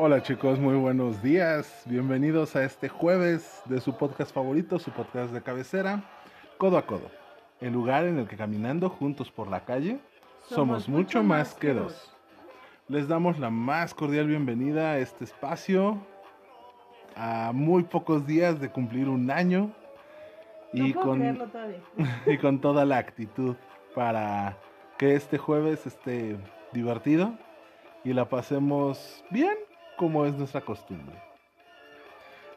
[0.00, 1.82] Hola chicos, muy buenos días.
[1.84, 6.04] Bienvenidos a este jueves de su podcast favorito, su podcast de cabecera,
[6.56, 7.10] Codo a Codo.
[7.60, 9.98] El lugar en el que caminando juntos por la calle
[10.48, 12.14] somos, mucho más que dos.
[12.86, 15.98] Les damos la más cordial bienvenida a este espacio,
[17.16, 19.72] a muy pocos días de cumplir un año
[20.72, 21.38] y, no con,
[22.26, 23.56] y con toda la actitud
[23.96, 24.56] para
[24.96, 26.36] que este jueves esté
[26.72, 27.32] divertido
[28.04, 29.67] y la pasemos bien
[29.98, 31.20] como es nuestra costumbre.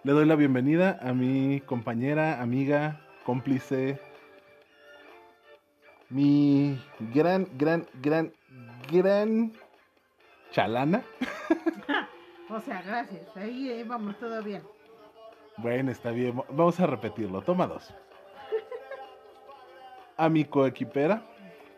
[0.03, 3.99] Le doy la bienvenida a mi compañera, amiga, cómplice,
[6.09, 6.79] mi
[7.13, 8.31] gran, gran, gran,
[8.89, 9.51] gran
[10.51, 11.03] chalana.
[12.53, 13.37] O sea, gracias.
[13.37, 14.61] Ahí vamos, todo bien.
[15.55, 16.35] Bueno, está bien.
[16.49, 17.41] Vamos a repetirlo.
[17.41, 17.93] Toma dos.
[20.17, 21.23] A mi coequipera,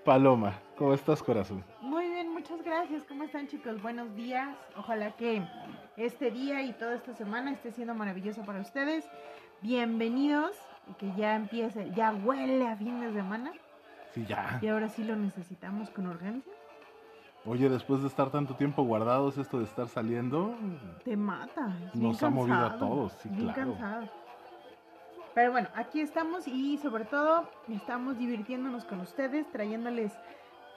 [0.04, 0.60] Paloma.
[0.76, 1.64] ¿Cómo estás, corazón?
[1.80, 3.04] Muy bien, muchas gracias.
[3.04, 3.82] ¿Cómo están, chicos?
[3.82, 4.56] Buenos días.
[4.78, 5.42] Ojalá que
[5.98, 9.10] este día y toda esta semana esté siendo maravilloso para ustedes.
[9.62, 10.56] Bienvenidos
[10.88, 13.52] y que ya empiece, ya huele a fin de semana
[14.14, 14.60] Sí, ya.
[14.62, 16.54] y ahora sí lo necesitamos con urgencia.
[17.46, 20.56] Oye, después de estar tanto tiempo guardados, esto de estar saliendo,
[21.04, 21.76] Te mata.
[21.88, 23.72] es bien Nos ha movido a cansado, todos, sí, bien claro.
[23.72, 24.10] cansado.
[25.34, 30.12] Pero bueno, aquí estamos y sobre todo estamos divirtiéndonos con ustedes, trayéndoles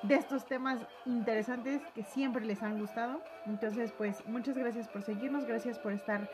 [0.03, 3.21] de estos temas interesantes que siempre les han gustado.
[3.47, 6.31] Entonces, pues muchas gracias por seguirnos, gracias por estar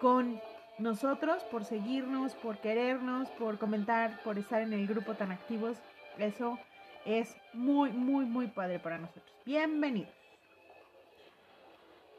[0.00, 0.40] con
[0.78, 5.76] nosotros, por seguirnos, por querernos, por comentar, por estar en el grupo tan activos.
[6.18, 6.58] Eso
[7.04, 9.24] es muy, muy, muy padre para nosotros.
[9.44, 10.14] Bienvenidos.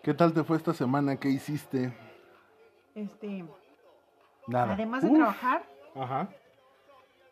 [0.01, 1.17] ¿qué tal te fue esta semana?
[1.17, 1.93] ¿Qué hiciste?
[2.95, 3.45] Este,
[4.47, 4.73] Nada.
[4.73, 5.63] además de Uf, trabajar,
[5.95, 6.29] Ajá.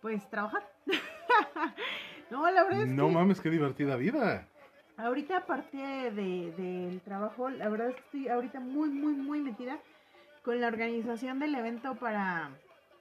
[0.02, 0.64] pues trabajar.
[2.32, 4.46] no, la verdad es No que mames, qué divertida vida.
[4.98, 9.78] ahorita aparte de, del trabajo, la verdad es que estoy ahorita muy, muy, muy metida
[10.44, 12.50] con la organización del evento para,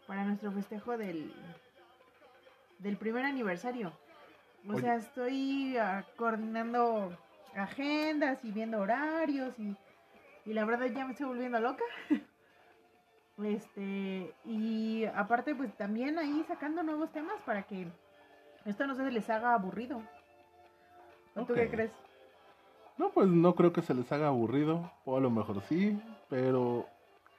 [0.07, 1.33] para nuestro festejo del,
[2.79, 3.93] del primer aniversario.
[4.69, 4.83] O Oye.
[4.83, 7.17] sea, estoy ah, coordinando
[7.55, 9.75] agendas y viendo horarios y,
[10.45, 11.85] y la verdad ya me estoy volviendo loca.
[13.45, 17.87] Este, y aparte pues también ahí sacando nuevos temas para que
[18.67, 20.03] esto no se les haga aburrido.
[21.35, 21.91] ¿O tú qué crees?
[22.99, 26.01] No, pues no creo que se les haga aburrido, o a lo mejor sí,
[26.31, 26.87] pero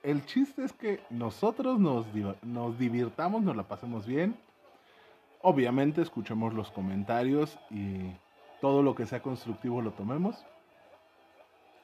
[0.03, 2.05] el chiste es que nosotros nos,
[2.77, 4.35] divirtamos, nos la pasemos bien.
[5.41, 8.11] Obviamente escuchemos los comentarios y
[8.61, 10.45] todo lo que sea constructivo lo tomemos.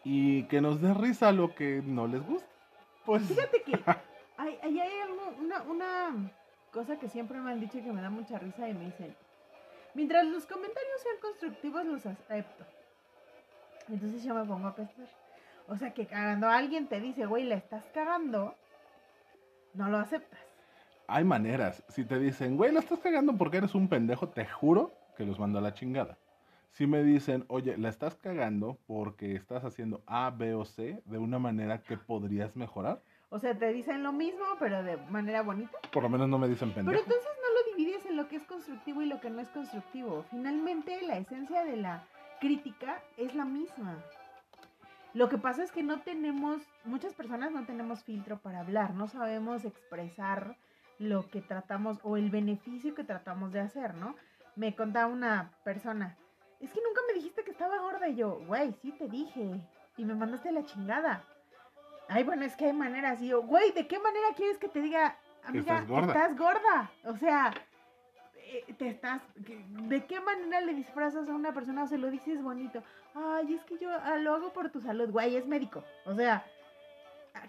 [0.03, 2.47] Y que nos dé risa lo que no les gusta.
[3.05, 3.71] Pues Fíjate que
[4.37, 6.31] hay, hay, hay algo- una, una
[6.71, 9.15] cosa que siempre me han dicho y que me da mucha risa y me dicen,
[9.93, 12.65] mientras los comentarios sean constructivos los acepto.
[13.89, 15.07] Entonces yo me pongo a pensar.
[15.67, 18.55] O sea que cuando alguien te dice, güey, la estás cagando,
[19.73, 20.39] no lo aceptas.
[21.07, 21.83] hay maneras.
[21.89, 25.39] Si te dicen, güey, la estás cagando porque eres un pendejo, te juro que los
[25.39, 26.17] mando a la chingada.
[26.71, 31.17] Si me dicen, oye, la estás cagando porque estás haciendo A, B o C de
[31.19, 32.99] una manera que podrías mejorar,
[33.29, 35.77] O sea, te dicen lo mismo, pero de manera bonita.
[35.91, 37.03] por lo menos no me dicen Pero pendejo.
[37.03, 37.42] entonces no lo
[37.75, 40.25] divides en lo que es constructivo y lo que no es constructivo.
[40.29, 42.03] Finalmente, la esencia de la
[42.39, 44.03] crítica es la misma.
[45.13, 49.07] Lo que pasa es que no tenemos, muchas personas no tenemos filtro para hablar, no
[49.07, 50.57] sabemos expresar
[50.97, 54.15] lo que tratamos o el beneficio que tratamos de hacer, ¿no?
[54.56, 56.18] Me contaba una persona,
[56.59, 59.62] es que nunca me dijiste que estaba gorda y yo, güey, sí te dije
[59.97, 61.24] y me mandaste la chingada.
[62.09, 64.81] Ay, bueno, es que hay maneras y yo, güey, ¿de qué manera quieres que te
[64.81, 66.07] diga, amiga, estás gorda.
[66.07, 66.92] estás gorda?
[67.06, 67.53] O sea,
[68.77, 72.83] te estás, ¿de qué manera le disfrazas a una persona o se lo dices bonito?
[73.15, 75.83] Ay, es que yo ah, lo hago por tu salud, güey, es médico.
[76.05, 76.45] O sea,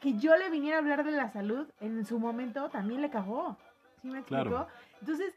[0.00, 3.56] que yo le viniera a hablar de la salud en su momento también le cagó.
[4.00, 4.44] ¿Sí me explico?
[4.44, 4.68] Claro.
[5.00, 5.34] Entonces,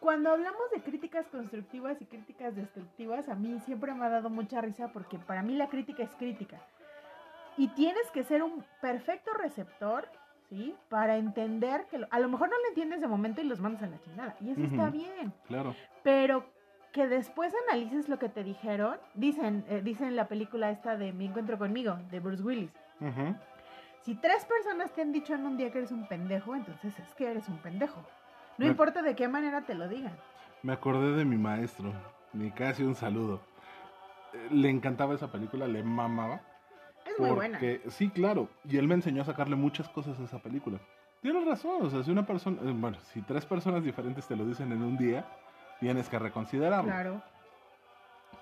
[0.00, 4.60] cuando hablamos de críticas constructivas y críticas destructivas, a mí siempre me ha dado mucha
[4.60, 6.60] risa porque para mí la crítica es crítica.
[7.56, 10.08] Y tienes que ser un perfecto receptor,
[10.52, 10.74] ¿sí?
[10.90, 13.82] Para entender que lo- a lo mejor no lo entiendes de momento y los mandas
[13.84, 14.36] a la chingada.
[14.42, 15.32] Y eso está bien.
[15.46, 15.74] Claro.
[16.02, 16.44] Pero
[16.92, 18.98] que después analices lo que te dijeron.
[19.14, 22.70] Dicen, eh, dicen en la película esta de Mi encuentro conmigo, de Bruce Willis.
[24.02, 27.14] Si tres personas te han dicho en un día que eres un pendejo, entonces es
[27.14, 28.00] que eres un pendejo.
[28.58, 30.12] No Me- importa de qué manera te lo digan.
[30.62, 31.92] Me acordé de mi maestro,
[32.34, 33.40] ni casi un saludo.
[34.34, 36.40] Eh, Le encantaba esa película, le mamaba.
[37.12, 37.58] Es muy buena.
[37.58, 38.48] Porque, sí, claro.
[38.68, 40.78] Y él me enseñó a sacarle muchas cosas a esa película.
[41.20, 44.44] Tienes razón, o sea, si una persona, eh, bueno, si tres personas diferentes te lo
[44.44, 45.24] dicen en un día,
[45.78, 46.90] tienes que reconsiderarlo.
[46.90, 47.22] Claro.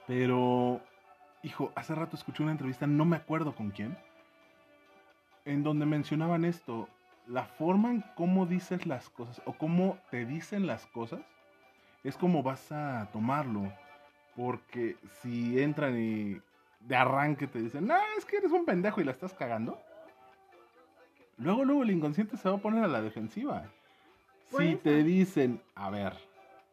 [0.07, 0.81] Pero,
[1.43, 3.99] hijo, hace rato escuché una entrevista, no me acuerdo con quién,
[5.45, 6.89] en donde mencionaban esto,
[7.27, 11.21] la forma en cómo dices las cosas o cómo te dicen las cosas
[12.03, 13.73] es como vas a tomarlo.
[14.37, 16.41] Porque si entran y
[16.81, 17.95] de arranque te dicen, no,
[18.31, 19.79] que eres un pendejo y la estás cagando.
[21.37, 23.65] Luego, luego el inconsciente se va a poner a la defensiva.
[24.57, 26.17] Si te dicen, a ver,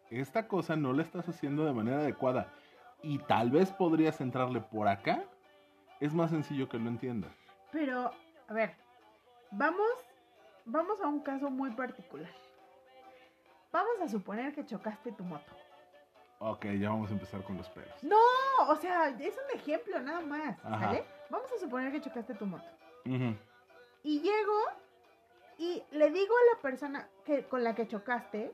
[0.10, 2.54] esta cosa no la estás haciendo de manera adecuada
[3.02, 5.24] y tal vez podrías entrarle por acá,
[6.00, 7.32] es más sencillo que lo entiendas.
[7.72, 8.12] Pero,
[8.48, 8.76] a ver,
[9.52, 9.88] vamos,
[10.66, 12.32] vamos a un caso muy particular.
[13.72, 15.52] Vamos a suponer que chocaste tu moto.
[16.40, 18.04] Ok, ya vamos a empezar con los pelos.
[18.04, 18.18] No,
[18.68, 20.80] o sea, es un ejemplo nada más, Ajá.
[20.80, 21.17] ¿sale?
[21.30, 22.66] Vamos a suponer que chocaste tu moto.
[24.04, 24.60] Y llego
[25.58, 28.54] y le digo a la persona que, con la que chocaste,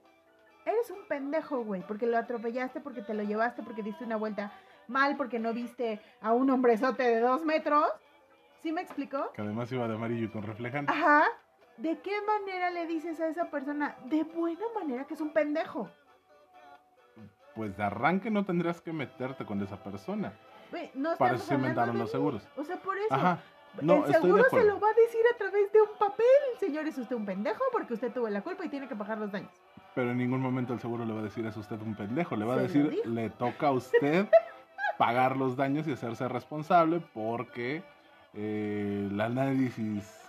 [0.66, 4.54] eres un pendejo, güey, porque lo atropellaste, porque te lo llevaste, porque diste una vuelta
[4.88, 7.88] mal, porque no viste a un hombrezote de dos metros.
[8.62, 9.32] ¿Sí me explicó?
[9.34, 10.92] Que además iba de amarillo y con reflejante.
[10.92, 11.26] Ajá.
[11.78, 13.98] ¿De qué manera le dices a esa persona?
[14.06, 15.90] De buena manera que es un pendejo.
[17.56, 20.34] Pues de arranque no tendrías que meterte con esa persona.
[20.94, 22.48] No Para eso se inventaron los seguros.
[22.56, 23.14] O sea, por eso.
[23.14, 23.40] Ajá.
[23.82, 26.26] No, el seguro se lo va a decir a través de un papel.
[26.60, 29.32] Señor, es usted un pendejo porque usted tuvo la culpa y tiene que pagar los
[29.32, 29.52] daños.
[29.96, 32.36] Pero en ningún momento el seguro le va a decir es usted un pendejo.
[32.36, 34.28] Le va a decir, le toca a usted
[34.98, 37.84] pagar los daños y hacerse responsable porque
[38.34, 40.20] eh, el análisis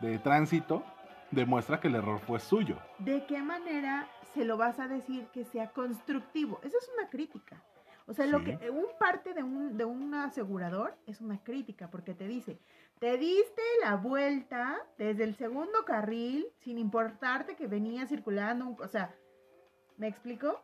[0.00, 0.82] de tránsito
[1.30, 2.76] demuestra que el error fue suyo.
[2.98, 6.60] ¿De qué manera se lo vas a decir que sea constructivo?
[6.62, 7.62] Esa es una crítica.
[8.06, 12.14] O sea, lo que un parte de un, de un asegurador es una crítica, porque
[12.14, 12.58] te dice,
[12.98, 18.88] te diste la vuelta desde el segundo carril sin importarte que venía circulando, un- o
[18.88, 19.14] sea,
[19.96, 20.60] ¿me explico?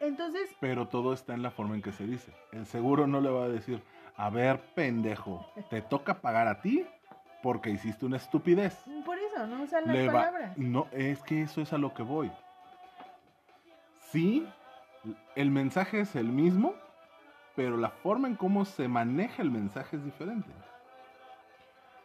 [0.00, 2.32] Entonces, Pero todo está en la forma en que se dice.
[2.52, 3.82] El seguro no le va a decir,
[4.16, 6.86] a ver, pendejo, te toca pagar a ti
[7.42, 8.76] porque hiciste una estupidez.
[9.04, 10.56] por eso, no usan las Le va- palabras.
[10.58, 12.30] No, es que eso es a lo que voy.
[14.10, 14.46] Sí,
[15.34, 16.74] el mensaje es el mismo,
[17.56, 20.50] pero la forma en cómo se maneja el mensaje es diferente.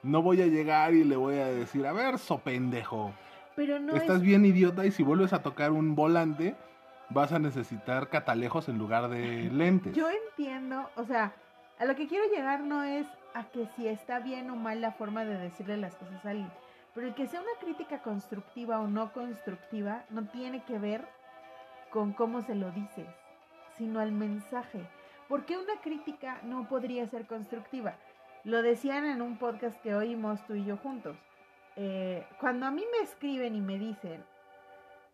[0.04, 3.12] No voy a llegar y le voy a decir, a ver, so pendejo,
[3.56, 4.22] Pero no estás es...
[4.22, 6.56] bien idiota y si vuelves a tocar un volante
[7.10, 9.95] vas a necesitar catalejos en lugar de lentes.
[9.95, 11.34] Yo entiendo, o sea,
[11.80, 14.92] a lo que quiero llegar no es a que si está bien o mal la
[14.92, 16.52] forma de decirle las cosas a alguien,
[16.94, 21.06] pero el que sea una crítica constructiva o no constructiva no tiene que ver
[21.89, 23.07] con cómo se lo dices,
[23.77, 24.88] sino al mensaje.
[25.27, 27.95] ¿Por qué una crítica no podría ser constructiva?
[28.44, 31.18] Lo decían en un podcast que oímos tú y yo juntos.
[31.75, 34.24] Eh, cuando a mí me escriben y me dicen,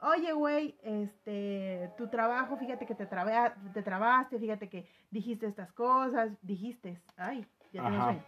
[0.01, 5.71] oye, güey, este, tu trabajo, fíjate que te, traba- te trabaste, fíjate que dijiste estas
[5.73, 8.05] cosas, dijiste, ay, ya tengo Ajá.
[8.05, 8.23] sueño.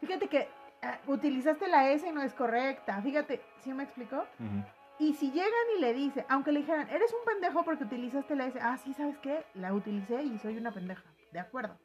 [0.00, 0.48] Fíjate que
[0.82, 4.16] ah, utilizaste la S y no es correcta, fíjate, ¿sí me explicó?
[4.38, 4.64] Ujú.
[4.98, 8.46] Y si llegan y le dicen, aunque le dijeran, eres un pendejo porque utilizaste la
[8.46, 9.44] S, ah, sí, ¿sabes qué?
[9.54, 11.76] La utilicé y soy una pendeja, de acuerdo.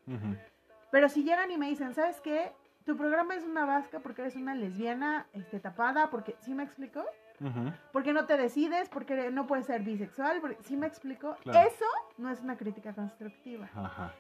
[0.92, 2.52] Pero si llegan y me dicen, ¿sabes qué?
[2.86, 7.04] Tu programa es una vasca porque eres una lesbiana este, tapada, porque, ¿sí me explicó?
[7.40, 7.72] Ujú.
[7.92, 11.36] Porque no te decides, porque no puedes ser bisexual, porque, ¿sí me explico?
[11.42, 11.68] Claro.
[11.68, 11.86] Eso
[12.18, 13.70] no es una crítica constructiva.
[13.76, 14.14] Ajá.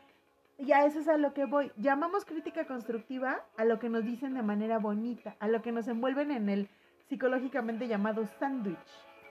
[0.57, 1.71] Y a eso es a lo que voy.
[1.77, 5.87] Llamamos crítica constructiva a lo que nos dicen de manera bonita, a lo que nos
[5.87, 6.69] envuelven en el
[7.09, 8.77] psicológicamente llamado sándwich,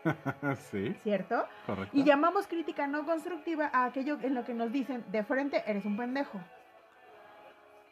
[0.70, 1.44] sí, ¿cierto?
[1.66, 1.96] correcto.
[1.96, 5.84] Y llamamos crítica no constructiva a aquello en lo que nos dicen de frente, eres
[5.84, 6.40] un pendejo.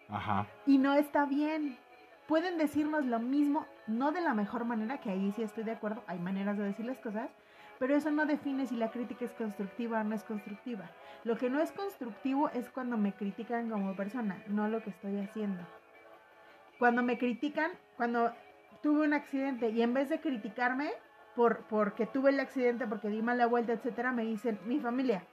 [0.08, 0.46] Ajá.
[0.66, 1.78] Y no está bien.
[2.28, 6.02] Pueden decirnos lo mismo, no de la mejor manera, que ahí sí estoy de acuerdo,
[6.08, 7.30] hay maneras de decir las cosas,
[7.78, 10.90] pero eso no define si la crítica es constructiva o no es constructiva.
[11.22, 15.18] Lo que no es constructivo es cuando me critican como persona, no lo que estoy
[15.18, 15.62] haciendo.
[16.78, 18.32] Cuando me critican, cuando
[18.86, 20.92] tuve un accidente y en vez de criticarme
[21.34, 25.24] por porque tuve el accidente, porque di mala vuelta, etcétera, me dicen mi familia.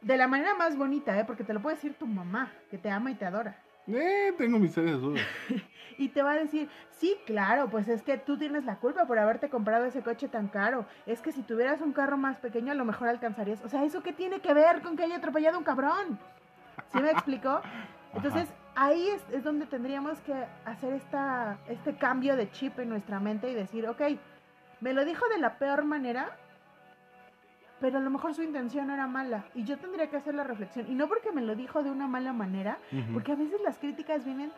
[0.00, 1.24] De la manera más bonita, ¿eh?
[1.24, 3.62] porque te lo puede decir tu mamá, que te ama y te adora.
[3.86, 5.24] Eh, tengo mis serias dudas.
[5.96, 9.20] Y te va a decir, sí, claro, pues es que tú tienes la culpa por
[9.20, 10.86] haberte comprado ese coche tan caro.
[11.06, 13.62] Es que si tuvieras un carro más pequeño, a lo mejor alcanzarías.
[13.62, 16.18] O sea, ¿eso qué tiene que ver con que haya atropellado un cabrón?
[16.88, 17.60] ¿Sí me explicó?
[18.12, 23.20] Entonces, ahí es, es donde tendríamos que hacer esta, este cambio de chip en nuestra
[23.20, 24.02] mente y decir, ok,
[24.80, 26.36] me lo dijo de la peor manera,
[27.80, 29.44] pero a lo mejor su intención era mala.
[29.54, 30.90] Y yo tendría que hacer la reflexión.
[30.90, 32.78] Y no porque me lo dijo de una mala manera,
[33.12, 34.52] porque a veces las críticas vienen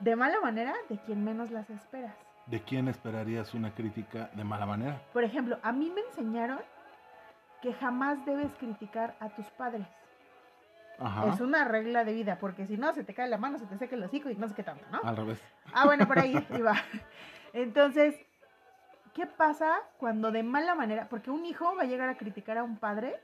[0.00, 2.14] de mala manera de quien menos las esperas.
[2.46, 5.02] ¿De quién esperarías una crítica de mala manera?
[5.12, 6.60] Por ejemplo, a mí me enseñaron
[7.60, 9.86] que jamás debes criticar a tus padres.
[10.98, 11.28] Ajá.
[11.32, 13.78] Es una regla de vida, porque si no, se te cae la mano, se te
[13.78, 15.00] seca el hocico y no sé qué tanto, ¿no?
[15.02, 15.40] Al revés.
[15.72, 16.74] Ah, bueno, por ahí iba.
[17.52, 18.16] Entonces,
[19.14, 22.64] ¿qué pasa cuando de mala manera, porque un hijo va a llegar a criticar a
[22.64, 23.20] un padre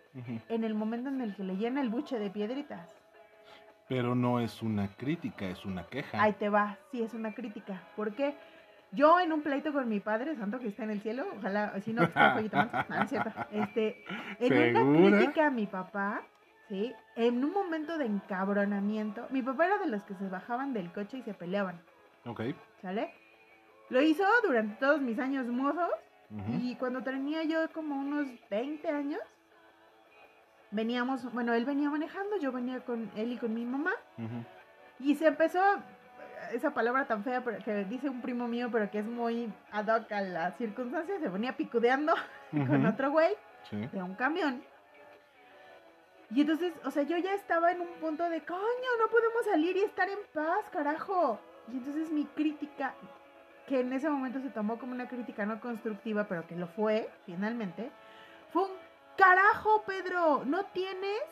[0.48, 2.88] en el momento en el que le llena el buche de piedritas?
[3.88, 6.22] Pero no es una crítica, es una queja.
[6.22, 7.82] Ahí te va, sí, es una crítica.
[7.96, 8.34] ¿Por qué?
[8.92, 11.92] Yo en un pleito con mi padre, santo que está en el cielo, ojalá, si
[11.92, 13.32] no, esté un poquito más, no, no es cierto.
[13.50, 14.04] Este,
[14.38, 14.82] en ¿Segura?
[14.84, 16.22] una crítica a mi papá,
[16.68, 16.94] ¿sí?
[17.16, 21.18] En un momento de encabronamiento, mi papá era de los que se bajaban del coche
[21.18, 21.80] y se peleaban,
[22.26, 22.40] Ok.
[22.82, 23.12] ¿sale?
[23.90, 25.90] Lo hizo durante todos mis años mozos
[26.60, 29.20] y cuando tenía yo como unos 20 años,
[30.70, 33.92] veníamos, bueno, él venía manejando, yo venía con él y con mi mamá.
[34.98, 35.60] Y se empezó,
[36.52, 39.86] esa palabra tan fea pero que dice un primo mío, pero que es muy ad
[39.88, 42.14] hoc a las circunstancias, se venía picudeando
[42.50, 43.32] con otro güey
[43.70, 43.76] Sí.
[43.86, 44.62] de un camión.
[46.34, 48.58] Y entonces, o sea, yo ya estaba en un punto de, coño,
[48.98, 51.38] no podemos salir y estar en paz, carajo.
[51.72, 52.92] Y entonces mi crítica,
[53.68, 57.08] que en ese momento se tomó como una crítica no constructiva, pero que lo fue,
[57.24, 57.88] finalmente,
[58.52, 58.72] fue un,
[59.16, 61.22] carajo, Pedro, no tienes,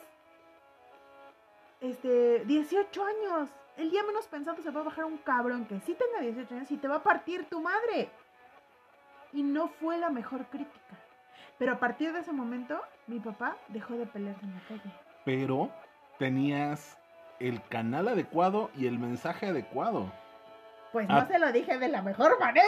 [1.81, 3.49] este, 18 años.
[3.75, 6.71] El día menos pensado se va a bajar un cabrón que sí tenga 18 años
[6.71, 8.09] y te va a partir tu madre.
[9.33, 11.02] Y no fue la mejor crítica.
[11.57, 14.93] Pero a partir de ese momento, mi papá dejó de pelear en la calle.
[15.25, 15.71] Pero
[16.19, 16.97] tenías
[17.39, 20.11] el canal adecuado y el mensaje adecuado.
[20.91, 21.21] Pues Ah.
[21.21, 22.65] no se lo dije de la mejor manera,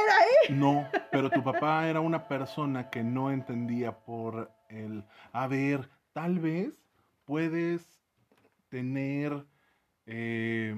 [0.48, 0.52] ¿eh?
[0.54, 6.40] No, pero tu papá era una persona que no entendía por el, a ver, tal
[6.40, 6.82] vez
[7.26, 8.02] puedes
[8.70, 9.46] tener
[10.08, 10.76] eh,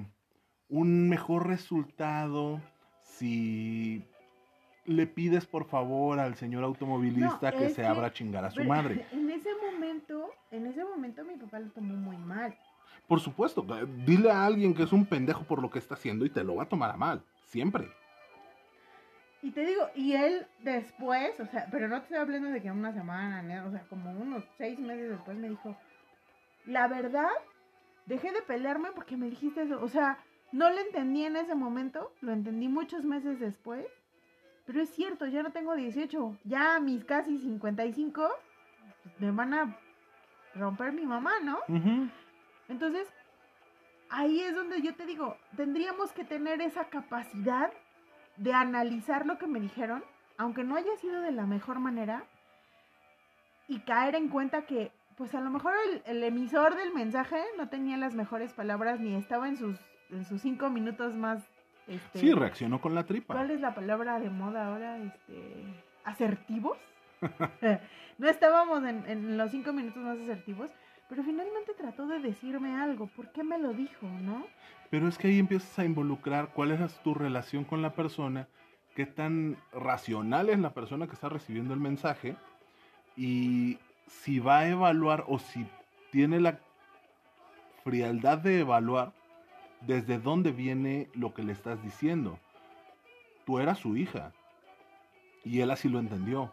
[0.70, 2.60] un mejor resultado
[3.02, 4.06] si
[4.88, 8.52] le pides por favor al señor automovilista No, que se que- abra a chingar a
[8.52, 9.06] su madre.
[9.12, 12.58] En ese momento, en ese momento mi papá lo tomó muy mal.
[13.08, 16.26] Por supuesto, eh, dile a alguien que es un pendejo por lo que está haciendo
[16.26, 17.88] y te lo va a tomar a mal, siempre.
[19.44, 22.72] Y te digo, y él después, o sea, pero no te estoy hablando de que
[22.72, 23.68] una semana, ¿no?
[23.68, 25.76] o sea, como unos seis meses después me dijo,
[26.66, 27.30] la verdad,
[28.08, 29.82] dejé de pelearme porque me dijiste eso.
[29.82, 30.18] O sea,
[30.52, 33.86] no lo entendí en ese momento, lo entendí muchos meses después.
[34.68, 38.30] Pero es cierto, ya no tengo 18, ya a mis casi 55
[39.20, 39.78] me van a
[40.54, 41.60] romper mi mamá, ¿no?
[42.68, 43.08] Entonces,
[44.10, 47.72] ahí es donde yo te digo, tendríamos que tener esa capacidad
[48.36, 50.04] de analizar lo que me dijeron,
[50.38, 52.26] aunque no haya sido de la mejor manera,
[53.70, 57.70] y caer en cuenta que, pues a lo mejor el, el emisor del mensaje no
[57.70, 61.50] tenía las mejores palabras ni estaba en sus, en sus cinco minutos más...
[61.88, 63.34] Este, Sí, reaccionó con la tripa.
[63.34, 64.98] ¿Cuál es la palabra de moda ahora?
[64.98, 65.64] Este,
[66.04, 66.78] ¿Asertivos?
[68.18, 70.70] no estábamos en, en los cinco minutos más asertivos,
[71.10, 73.08] pero finalmente trató de decirme algo.
[73.08, 74.46] ¿Por qué me lo dijo, no?
[74.90, 78.48] Pero es que ahí empiezas a involucrar cuál es tu relación con la persona,
[78.96, 82.36] qué tan racional es la persona que está recibiendo el mensaje
[83.16, 85.68] y si va a evaluar o si
[86.12, 86.60] tiene la
[87.84, 89.12] frialdad de evaluar
[89.82, 92.40] desde dónde viene lo que le estás diciendo.
[93.46, 94.34] Tú eras su hija
[95.44, 96.52] y él así lo entendió.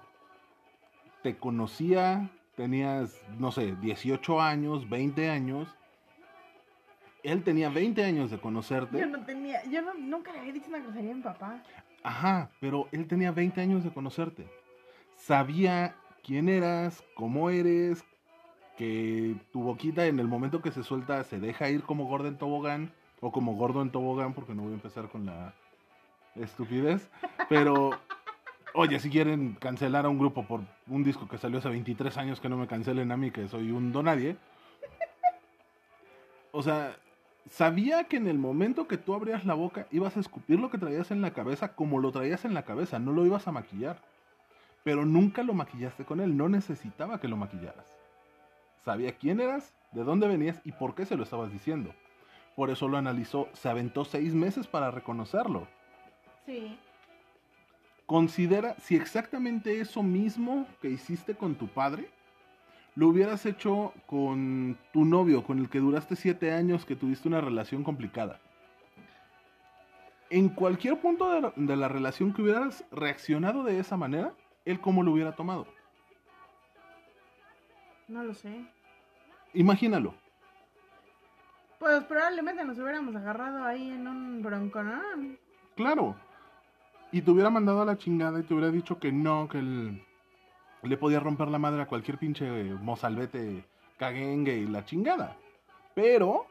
[1.23, 5.75] Te conocía, tenías, no sé, 18 años, 20 años.
[7.23, 9.01] Él tenía 20 años de conocerte.
[9.01, 11.63] Yo no tenía, yo no, nunca le había dicho una grosería a mi papá.
[12.03, 14.47] Ajá, pero él tenía 20 años de conocerte.
[15.17, 18.05] Sabía quién eras, cómo eres,
[18.77, 22.39] que tu boquita en el momento que se suelta se deja ir como gordo en
[22.39, 22.93] tobogán,
[23.25, 25.55] o como gordo en tobogán, porque no voy a empezar con la
[26.35, 27.09] estupidez.
[27.49, 27.93] Pero,
[28.75, 32.39] oye, si quieren cancelar a un grupo por un disco que salió hace 23 años,
[32.39, 34.37] que no me cancelen a mí, que soy un donadie.
[36.53, 36.99] O sea,
[37.49, 40.77] sabía que en el momento que tú abrías la boca ibas a escupir lo que
[40.77, 44.03] traías en la cabeza como lo traías en la cabeza, no lo ibas a maquillar.
[44.83, 47.87] Pero nunca lo maquillaste con él, no necesitaba que lo maquillaras.
[48.85, 51.95] Sabía quién eras, de dónde venías y por qué se lo estabas diciendo.
[52.57, 55.67] Por eso lo analizó, se aventó seis meses para reconocerlo.
[56.47, 56.79] Sí.
[58.07, 62.09] Considera si exactamente eso mismo que hiciste con tu padre,
[62.95, 67.41] lo hubieras hecho con tu novio, con el que duraste siete años, que tuviste una
[67.41, 68.41] relación complicada.
[70.31, 74.33] En cualquier punto de la, de la relación que hubieras reaccionado de esa manera,
[74.65, 75.67] él cómo lo hubiera tomado.
[78.07, 78.65] No lo sé.
[79.55, 80.15] Imagínalo.
[81.79, 85.39] Pues probablemente nos hubiéramos agarrado ahí en un bronconón.
[85.77, 86.17] Claro.
[87.13, 90.03] Y te hubiera mandado a la chingada y te hubiera dicho que no, que él
[90.83, 93.65] le podía romper la madre a cualquier pinche mozalbete
[93.97, 95.37] caguengue y la chingada.
[95.95, 96.47] Pero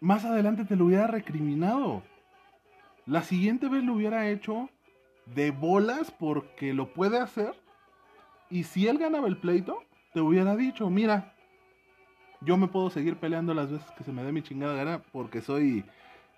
[0.00, 2.02] más adelante te lo hubiera recriminado.
[3.06, 4.68] La siguiente vez lo hubiera hecho
[5.26, 7.54] de bolas porque lo puede hacer.
[8.50, 11.31] Y si él ganaba el pleito, te hubiera dicho, mira,
[12.44, 15.40] yo me puedo seguir peleando las veces que se me dé mi chingada gana porque
[15.40, 15.84] soy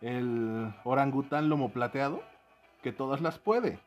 [0.00, 2.22] el orangután lomo plateado
[2.82, 3.78] que todas las puede.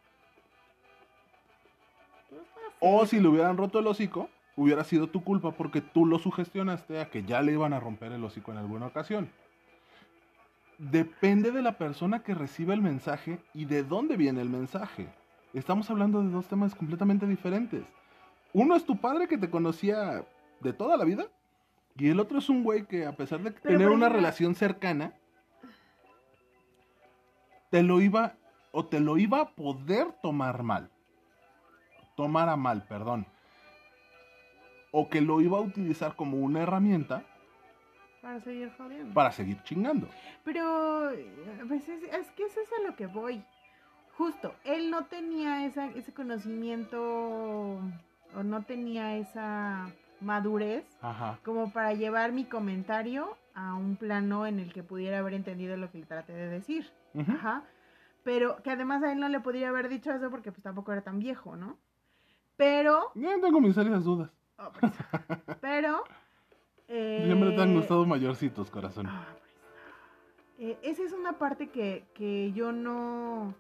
[2.79, 6.99] O si le hubieran roto el hocico, hubiera sido tu culpa porque tú lo sugestionaste
[6.99, 9.29] a que ya le iban a romper el hocico en alguna ocasión.
[10.77, 15.07] Depende de la persona que recibe el mensaje y de dónde viene el mensaje.
[15.53, 17.83] Estamos hablando de dos temas completamente diferentes.
[18.53, 20.23] Uno es tu padre que te conocía
[20.59, 21.27] de toda la vida
[21.97, 25.13] y el otro es un güey que a pesar de Pero, tener una relación cercana,
[27.69, 28.35] te lo iba
[28.71, 30.89] o te lo iba a poder tomar mal.
[32.15, 33.25] Tomar a mal, perdón.
[34.91, 37.23] O que lo iba a utilizar como una herramienta
[38.21, 39.13] Para seguir jodiendo.
[39.13, 40.07] para seguir chingando.
[40.43, 41.11] Pero,
[41.67, 43.43] pues es, es que eso es a lo que voy.
[44.17, 46.99] Justo, él no tenía esa, ese conocimiento
[48.35, 51.39] o no tenía esa madurez Ajá.
[51.43, 55.89] como para llevar mi comentario a un plano en el que pudiera haber entendido lo
[55.91, 56.89] que le traté de decir.
[57.17, 57.63] Ajá.
[58.23, 61.01] Pero que además a él no le podría haber dicho eso porque pues tampoco era
[61.01, 61.77] tan viejo, ¿no?
[62.55, 64.29] Pero, Ya tengo mis serias dudas.
[64.57, 65.03] oh, por eso.
[65.61, 66.03] pero,
[66.87, 69.05] eh, Siempre te han gustado mayorcitos, corazón.
[69.07, 69.51] Ah, pues,
[70.59, 73.53] eh, esa es una parte que, que yo no,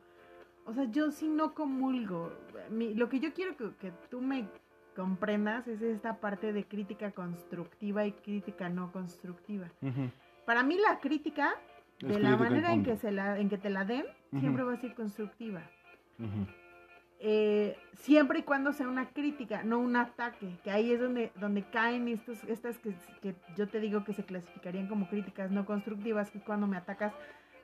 [0.65, 2.31] o sea, yo sí no comulgo.
[2.71, 4.49] Mi- lo que yo quiero que, que tú me
[4.97, 9.67] comprendas es esta parte de crítica constructiva y crítica no constructiva.
[10.45, 11.53] Para mí la crítica,
[11.99, 14.05] Es de la manera en que, se la, en que te la den,
[14.39, 15.61] siempre va a ser constructiva.
[17.19, 21.63] Eh, siempre y cuando sea una crítica, no un ataque, que ahí es donde, donde
[21.63, 26.31] caen estos, estas que, que yo te digo que se clasificarían como críticas no constructivas,
[26.31, 27.13] que es cuando me atacas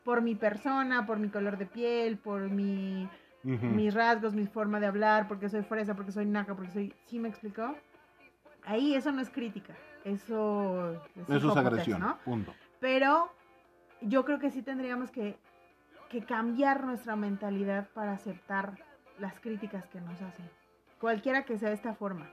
[0.04, 3.08] por mi persona, por mi color de piel, por mi,
[3.44, 3.66] Ujú.
[3.66, 6.94] mis rasgos, mi forma de hablar, porque soy fresa, porque soy naca, porque soy...
[7.06, 7.76] ¿Sí me explicó?
[8.66, 9.74] Ahí eso no es crítica,
[10.06, 12.00] eso, Eso es agresión.
[12.00, 12.18] ¿no?
[12.24, 12.54] Punto.
[12.80, 13.32] Pero
[14.02, 15.38] yo creo que sí tendríamos que,
[16.10, 18.76] que cambiar nuestra mentalidad para aceptar
[19.20, 20.50] las críticas que nos hacen.
[21.00, 22.30] Cualquiera que sea esta forma.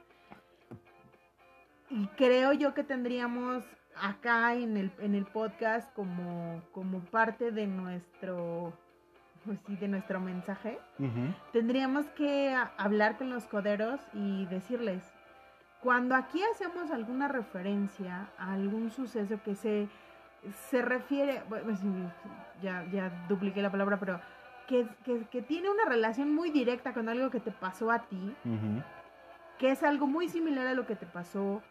[1.90, 3.64] Y creo yo que tendríamos
[3.96, 8.72] acá en el, en el podcast como, como parte de nuestro,
[9.44, 10.78] pues sí, de nuestro mensaje,
[11.52, 15.02] tendríamos que hablar con los coderos y decirles,
[15.82, 19.88] cuando aquí hacemos alguna referencia a algún suceso que se,
[20.68, 21.72] se refiere, bueno,
[22.62, 24.20] ya, ya dupliqué la palabra, pero
[24.68, 28.34] que, que- que tiene una relación muy directa con algo que te pasó a ti,
[29.58, 31.62] que es algo muy similar a lo que te pasó,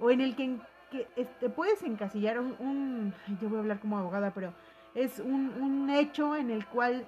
[0.00, 0.56] o en el que,
[0.90, 1.06] que
[1.40, 4.52] te puedes encasillar un, un- yo voy a hablar como abogada, pero
[4.94, 7.04] es un, un hecho en el cual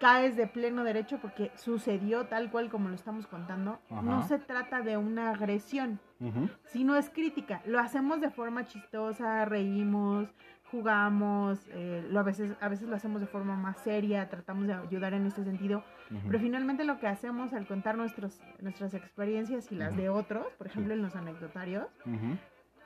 [0.00, 3.78] caes de pleno derecho porque sucedió tal cual como lo estamos contando.
[3.90, 4.28] No Ajá.
[4.28, 6.48] se trata de una agresión, Ujú.
[6.64, 7.60] sino es crítica.
[7.66, 10.28] Lo hacemos de forma chistosa, reímos,
[10.70, 14.72] jugamos, eh, lo a veces a veces lo hacemos de forma más seria, tratamos de
[14.74, 16.20] ayudar en este sentido, Ujú.
[16.28, 20.00] pero finalmente lo que hacemos al contar nuestros, nuestras experiencias y las Ujú.
[20.00, 21.86] de otros, por ejemplo en los anecdotarios,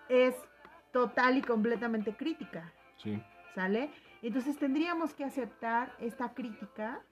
[0.09, 0.35] es
[0.92, 3.22] total y completamente crítica, Sí.
[3.55, 3.90] ¿sale?
[4.24, 7.02] Entonces tendríamos que aceptar esta crítica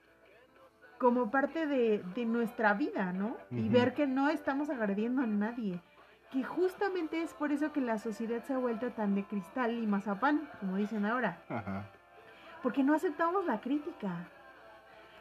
[0.98, 3.36] como parte de, de nuestra vida, ¿no?
[3.50, 5.78] Y ver que no estamos agrediendo a nadie.
[6.30, 9.86] Que justamente es por eso que la sociedad se ha vuelto tan de cristal y
[9.86, 11.42] mazapán, como dicen ahora.
[11.50, 11.84] Ajá.
[12.62, 14.28] Porque no aceptamos la crítica.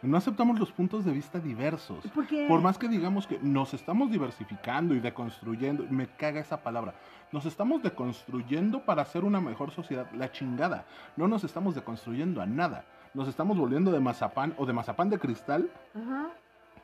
[0.01, 2.03] No aceptamos los puntos de vista diversos.
[2.15, 2.45] Porque...
[2.47, 6.95] Por más que digamos que nos estamos diversificando y deconstruyendo, me caga esa palabra.
[7.31, 10.07] Nos estamos deconstruyendo para hacer una mejor sociedad.
[10.13, 10.85] La chingada.
[11.15, 12.85] No nos estamos deconstruyendo a nada.
[13.13, 16.29] Nos estamos volviendo de mazapán o de mazapán de cristal Ajá.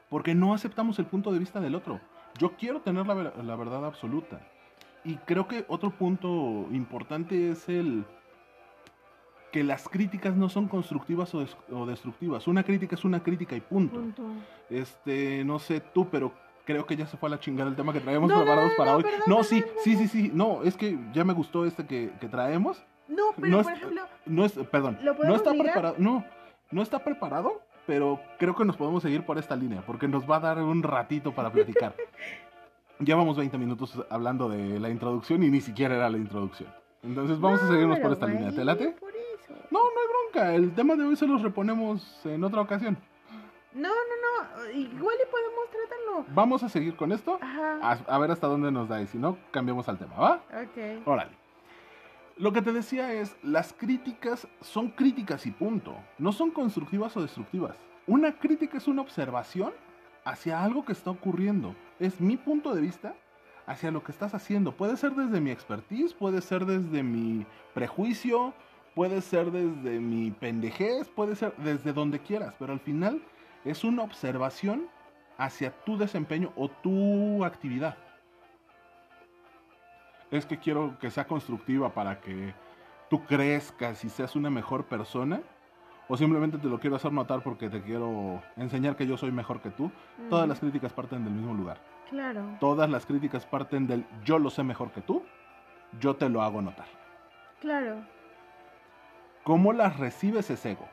[0.10, 2.00] porque no aceptamos el punto de vista del otro.
[2.38, 4.40] Yo quiero tener la, ver- la verdad absoluta.
[5.04, 8.06] Y creo que otro punto importante es el
[9.58, 12.46] que las críticas no son constructivas o, des- o destructivas.
[12.48, 13.96] Una crítica es una crítica y punto.
[13.96, 14.22] Punto.
[14.70, 16.32] Este, no sé tú, pero
[16.64, 18.78] creo que ya se fue a la chingada el tema que traemos No, preparados no,
[18.78, 19.02] para hoy.
[19.02, 20.30] perdón, no, sí, sí, sí, sí.
[20.32, 22.84] No, es que ya me gustó este que, que traemos.
[23.08, 25.96] No, pero No por es- ejemplo, No es, perdón, ¿Lo no está preparado.
[25.98, 26.24] No,
[26.70, 30.36] no está preparado, pero creo que nos podemos seguir por esta línea, porque nos va
[30.36, 31.96] a dar un ratito para platicar.
[33.00, 36.70] Llevamos 20 minutos hablando de la introducción y ni siquiera era la introducción.
[37.04, 38.52] Entonces vamos a No, seguirnos por esta línea.
[38.52, 38.96] ¿Te late?
[39.50, 39.68] Eso.
[39.72, 40.56] No, no hay bronca.
[40.56, 42.98] El tema de hoy se los reponemos en otra ocasión.
[43.74, 44.72] No, no, no.
[44.72, 46.26] Igual y podemos tratarlo.
[46.34, 47.38] Vamos a seguir con esto.
[47.42, 47.80] Ajá.
[47.82, 50.42] A, a ver hasta dónde nos da y si no, cambiamos al tema, ¿va?
[50.50, 51.06] Ok.
[51.06, 51.32] Órale.
[52.38, 55.96] Lo que te decía es, las críticas son críticas y punto.
[56.20, 57.76] No son constructivas o destructivas.
[58.06, 59.74] Una crítica es una observación
[60.24, 61.76] hacia algo que está ocurriendo.
[62.00, 63.16] Es mi punto de vista
[63.66, 64.72] hacia lo que estás haciendo.
[64.72, 68.54] Puede ser desde mi expertise, puede ser desde mi prejuicio,
[68.98, 73.22] puede ser desde mi pendejez, puede ser desde donde quieras, pero al final
[73.64, 74.88] es una observación
[75.38, 77.96] hacia tu desempeño o tu actividad.
[80.32, 82.56] Es que quiero que sea constructiva para que
[83.08, 85.42] tú crezcas y seas una mejor persona.
[86.08, 89.62] O simplemente te lo quiero hacer notar porque te quiero enseñar que yo soy mejor
[89.62, 89.92] que tú.
[90.28, 91.78] Todas las críticas parten del mismo lugar.
[92.10, 92.58] Claro.
[92.60, 95.22] Todas las críticas parten del yo lo sé mejor que tú.
[96.00, 96.88] Yo te lo hago notar.
[97.60, 98.17] Claro.
[99.48, 100.86] ¿Cómo las recibes es ego?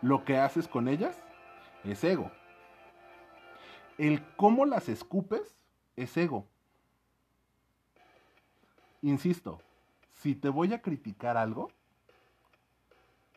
[0.00, 1.14] Lo que haces con ellas
[1.84, 2.30] es ego.
[3.98, 5.54] El cómo las escupes
[5.94, 6.46] es ego.
[9.02, 9.60] Insisto,
[10.22, 11.70] si te voy a criticar algo,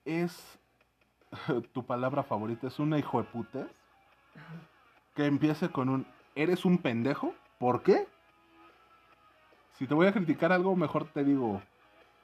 [0.06, 0.58] es
[1.74, 3.68] tu palabra favorita, es una hijo de putas
[5.16, 7.36] que empiece con un eres un pendejo.
[7.60, 8.08] ¿Por qué?
[9.74, 11.62] Si te voy a criticar algo, mejor te digo,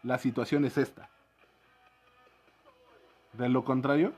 [0.01, 1.09] la situación es esta.
[3.33, 4.13] De lo contrario,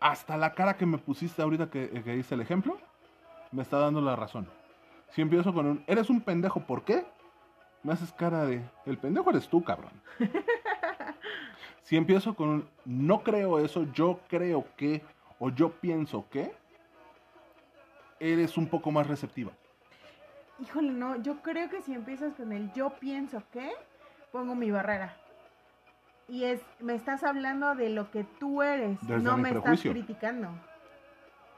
[0.00, 2.78] hasta la cara que me pusiste ahorita que, que hice el ejemplo,
[3.52, 4.48] me está dando la razón.
[5.10, 7.04] Si empiezo con un, eres un pendejo, ¿por qué?
[7.82, 9.92] Me haces cara de, el pendejo eres tú, cabrón.
[11.82, 15.02] si empiezo con un, no creo eso, yo creo que,
[15.38, 16.52] o yo pienso que,
[18.20, 19.50] eres un poco más receptiva.
[20.60, 23.72] Híjole, no, yo creo que si empiezas con el yo pienso que,
[24.30, 25.16] pongo mi barrera.
[26.30, 29.90] Y es, me estás hablando de lo que tú eres, Desde no me prejuicio.
[29.90, 30.48] estás criticando.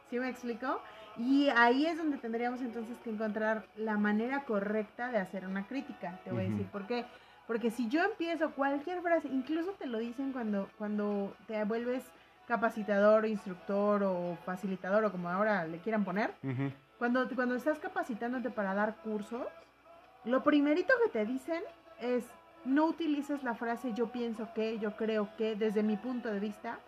[0.09, 0.81] ¿Sí me explico?
[1.19, 6.19] Y ahí es donde tendríamos entonces que encontrar la manera correcta de hacer una crítica.
[6.25, 7.05] Te voy a decir por qué.
[7.47, 12.03] Porque si yo empiezo cualquier frase, incluso te lo dicen cuando, cuando te vuelves
[12.47, 16.33] capacitador, instructor o facilitador o como ahora le quieran poner,
[16.99, 19.47] cuando, cuando estás capacitándote para dar cursos,
[20.25, 21.63] lo primerito que te dicen
[22.01, 22.25] es
[22.65, 26.79] no utilices la frase yo pienso que, yo creo que, desde mi punto de vista,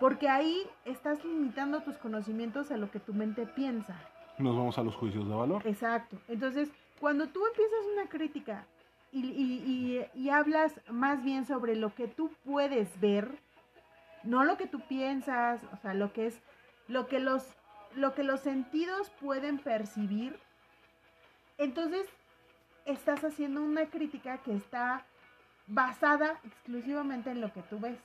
[0.00, 3.94] porque ahí estás limitando tus conocimientos a lo que tu mente piensa.
[4.38, 5.62] Nos vamos a los juicios de valor.
[5.66, 6.16] Exacto.
[6.28, 8.64] Entonces, cuando tú empiezas una crítica
[9.12, 13.38] y, y- y- y hablas más bien sobre lo que tú puedes ver,
[14.24, 16.40] no lo que tú piensas, o sea, lo que es,
[16.88, 17.46] lo que los,
[17.94, 20.38] lo que los sentidos pueden percibir,
[21.58, 22.06] entonces
[22.86, 25.04] estás haciendo una crítica que está
[25.66, 27.98] basada exclusivamente en lo que tú ves.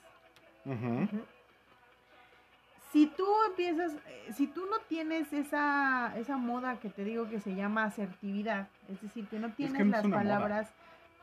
[2.92, 7.42] Si tú empiezas, eh, si tú no tienes esa, esa moda que te digo que
[7.42, 10.18] se llama asertividad, es decir, que no tienes que las moda.
[10.18, 10.74] palabras,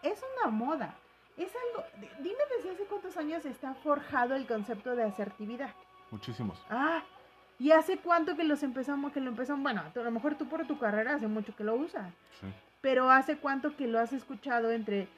[0.03, 0.95] es una moda.
[1.39, 5.71] Es algo, di- dime desde hace cuántos años está forjado el concepto de asertividad.
[6.11, 6.63] Muchísimos.
[6.69, 7.03] Ah,
[7.59, 9.63] ¿y hace cuánto que los empezamos, que lo empezamos?
[9.63, 12.49] Bueno, a lo mejor tú por tu carrera hace mucho que lo usas, Sí.
[12.83, 15.09] pero ¿hace cuánto que lo has escuchado entre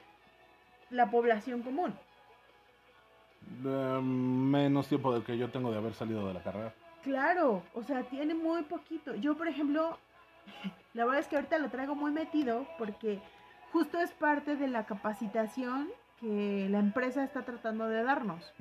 [0.89, 1.93] la población común?
[3.63, 6.73] Menos tiempo del que yo tengo de haber salido de la carrera.
[7.03, 9.15] Claro, o sea, tiene muy poquito.
[9.15, 9.97] Yo, por ejemplo,
[10.93, 13.21] la verdad es que ahorita lo traigo muy metido porque
[13.71, 18.53] justo es parte de la capacitación que la empresa está tratando de darnos.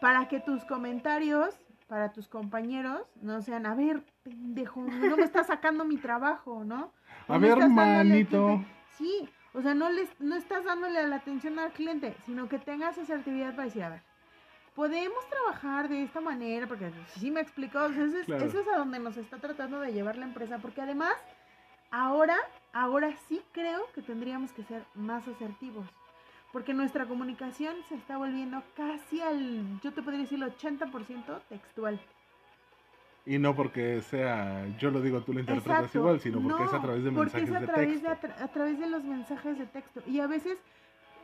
[0.00, 1.54] Para que tus comentarios,
[1.86, 6.92] para tus compañeros, no sean, a ver, pendejo, no me estás sacando mi trabajo, ¿no?
[7.28, 8.46] A ver, manito.
[8.46, 8.66] cliente".
[8.96, 12.96] Sí, o sea, no, les, no estás dándole la atención al cliente, sino que tengas
[12.98, 14.02] asertividad para decir, a ver,
[14.74, 18.44] podemos trabajar de esta manera, porque sí me explicó, o sea, eso, es, Claro.
[18.44, 21.14] eso es a donde nos está tratando de llevar la empresa, porque además,
[21.90, 22.36] ahora,
[22.72, 25.86] ahora sí creo que tendríamos que ser más asertivos,
[26.52, 32.00] porque nuestra comunicación se está volviendo casi al, yo te podría decir, el 80% textual.
[33.30, 35.98] Y no porque sea, yo lo digo, tú lo interpretas Exacto.
[35.98, 38.08] igual, sino porque es a través de porque mensajes es a de través texto.
[38.08, 40.02] de atra- a través de los mensajes de texto.
[40.04, 40.58] Y a veces,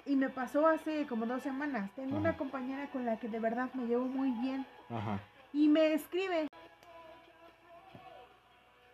[0.05, 3.71] y me pasó hace como dos semanas, tengo una compañera con la que de verdad
[3.75, 5.19] me llevo muy bien Ajá.
[5.53, 6.47] y me escribe,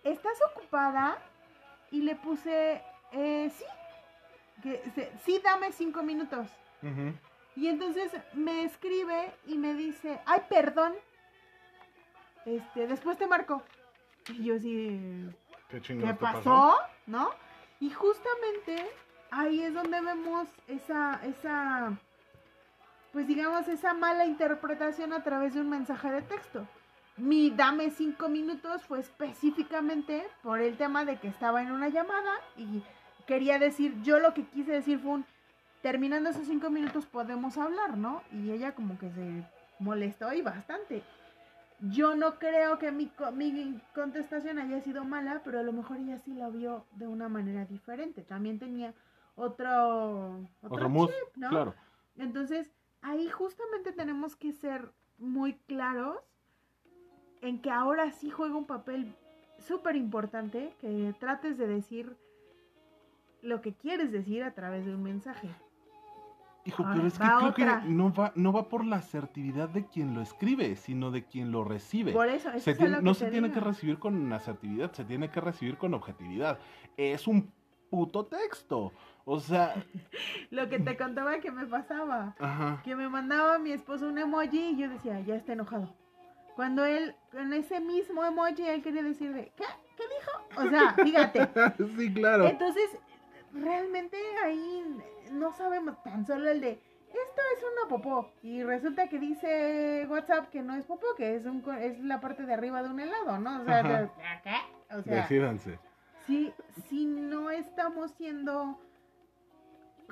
[0.05, 1.19] ¿estás ocupada?
[1.91, 2.81] Y le puse,
[3.13, 3.65] eh, sí,
[4.63, 6.49] que, se- sí, dame cinco minutos.
[6.83, 7.13] Ujú.
[7.57, 10.95] Y entonces me escribe y me dice, ay, perdón,
[12.47, 13.63] este, después te marco.
[14.29, 15.29] Y yo así,
[15.69, 16.77] ¿Qué ¿qué chingados te pasó?
[17.07, 17.31] ¿No?
[17.81, 18.87] Y justamente
[19.31, 21.99] ahí es donde vemos esa, esa,
[23.13, 26.67] pues digamos, esa mala interpretación a través de un mensaje de texto.
[27.17, 32.33] Mi dame cinco minutos fue específicamente por el tema de que estaba en una llamada
[32.57, 32.83] y
[33.27, 35.27] quería decir, yo lo que quise decir fue un,
[35.83, 38.23] terminando esos cinco minutos podemos hablar, ¿no?
[38.33, 39.45] Y ella como que se
[39.79, 41.03] molestó y bastante.
[41.91, 46.19] Yo no creo que mi, mi contestación haya sido mala, pero a lo mejor ella
[46.21, 48.23] sí la vio de una manera diferente.
[48.23, 48.95] También tenía
[49.35, 51.49] otro, Otro mood, chip, ¿no?
[51.49, 51.75] claro.
[52.17, 56.19] Entonces, ahí justamente tenemos que ser muy claros
[57.41, 59.13] en que ahora sí juega un papel
[59.59, 62.17] súper importante que trates de decir
[63.43, 65.49] lo que quieres decir a través de un mensaje.
[66.65, 67.81] Hijo, Ahora, pero es que creo otra.
[67.83, 71.51] que no va, no va por la asertividad de quien lo escribe, sino de quien
[71.51, 72.13] lo recibe.
[72.13, 74.93] Por eso, eso Se es tiene- lo no que se tiene que recibir con asertividad,
[74.93, 76.59] se tiene que recibir con objetividad.
[76.97, 77.51] Es un
[77.91, 78.93] puto texto.
[79.25, 79.75] O sea,
[80.51, 82.35] Lo que te contaba que me pasaba.
[82.39, 82.81] ajá.
[82.85, 85.93] Que me mandaba mi esposo un emoji y yo decía, ya está enojado.
[86.55, 89.65] Cuando él, en ese mismo emoji, él quería decir de, ¿qué?
[89.97, 90.65] ¿Qué dijo?
[90.67, 91.49] O sea, fíjate.
[91.99, 92.47] sí, claro.
[92.47, 92.85] Entonces,
[93.53, 94.85] realmente ahí
[95.33, 96.71] no sabemos tan solo el de
[97.13, 101.45] esto es una popó y resulta que dice WhatsApp que no es popó, que es
[101.45, 103.61] un es la parte de arriba de un helado, ¿no?
[103.61, 103.83] O sea,
[104.43, 104.95] ¿qué?
[104.97, 105.79] O sea, Decídanse.
[106.27, 106.53] si,
[106.89, 108.79] si no estamos siendo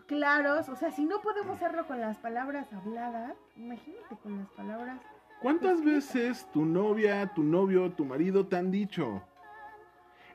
[0.06, 5.00] claros, o sea, si no podemos hacerlo con las palabras habladas, imagínate con las palabras.
[5.40, 5.94] ¿Cuántas Escritas.
[5.94, 9.22] veces tu novia, tu novio, tu marido te han dicho?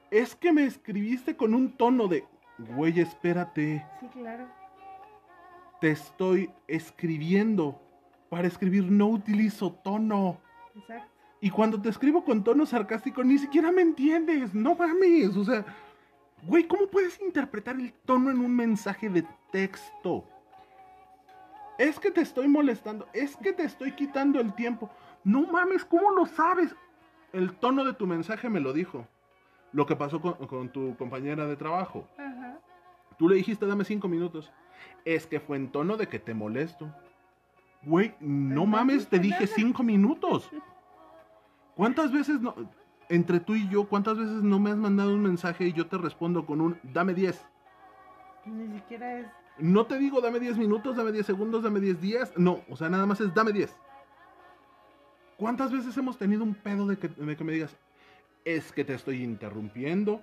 [0.09, 2.25] Es que me escribiste con un tono de,
[2.57, 4.45] güey, espérate, Sí, claro.
[5.81, 7.81] te estoy escribiendo.
[8.29, 10.37] Para escribir no utilizo tono.
[10.75, 11.11] Exacto.
[11.41, 14.53] Y cuando te escribo con tono sarcástico, ni siquiera me entiendes.
[14.53, 15.37] No mames.
[15.37, 15.63] O sea,
[16.43, 20.27] güey, ¿cómo puedes interpretar el tono en un mensaje de texto?
[21.77, 23.07] Es que te estoy molestando.
[23.13, 24.89] Es que te estoy quitando el tiempo.
[25.23, 26.75] No mames, ¿cómo lo sabes?
[27.31, 29.07] El tono de tu mensaje me lo dijo.
[29.75, 32.07] Lo que pasó con, con tu compañera de trabajo.
[32.17, 32.59] Ajá.
[33.17, 34.53] Tú le dijiste, dame cinco minutos.
[35.03, 36.89] Es que fue en tono de que te molesto.
[37.83, 40.49] Güey, no mames, te dije cinco minutos.
[41.75, 42.55] ¿Cuántas veces no,
[43.09, 45.97] entre tú y yo, cuántas veces no me has mandado un mensaje y yo te
[45.97, 47.45] respondo con un dame 10?
[48.45, 49.27] Ni siquiera es.
[49.57, 52.33] No te digo dame 10 minutos, dame 10 segundos, dame 10 días.
[52.37, 53.75] No, o sea, nada más es dame 10.
[55.35, 57.77] ¿Cuántas veces hemos tenido un pedo de que, de que me digas,
[58.45, 60.21] es que te estoy interrumpiendo,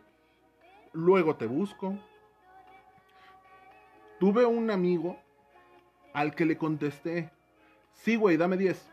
[0.92, 1.98] luego te busco?
[4.20, 5.18] Tuve un amigo
[6.14, 7.30] al que le contesté,
[7.92, 8.90] sí, güey, dame 10.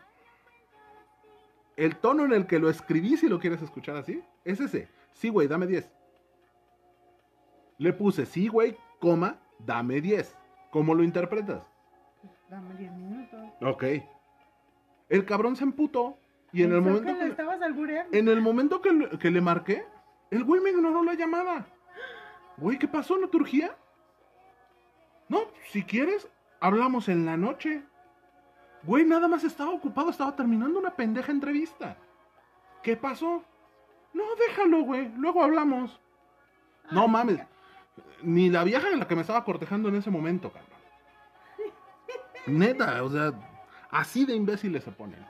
[1.76, 4.88] El tono en el que lo escribí, si lo quieres escuchar así, es ese.
[5.12, 5.90] Sí, güey, dame 10.
[7.78, 10.36] Le puse, sí, güey, coma, dame 10.
[10.70, 11.62] ¿Cómo lo interpretas?
[12.48, 13.40] Dame 10 minutos.
[13.62, 13.84] Ok.
[15.08, 16.18] El cabrón se emputó
[16.52, 18.16] y en el momento que estabas albureando.
[18.16, 19.86] en el momento que, le- que le marqué,
[20.30, 21.66] el güey me ignoró la llamada.
[22.56, 23.16] Güey, ¿qué pasó?
[23.18, 23.74] ¿No te urgía?
[25.28, 26.28] No, si quieres,
[26.60, 27.82] hablamos en la noche.
[28.82, 31.96] Güey, nada más estaba ocupado, estaba terminando una pendeja entrevista.
[32.82, 33.44] ¿Qué pasó?
[34.12, 36.00] No, déjalo, güey, luego hablamos.
[36.90, 37.38] No mames,
[38.22, 40.70] ni la vieja de la que me estaba cortejando en ese momento, cabrón.
[42.46, 43.32] Neta, o sea,
[43.90, 45.24] así de imbéciles se ponen.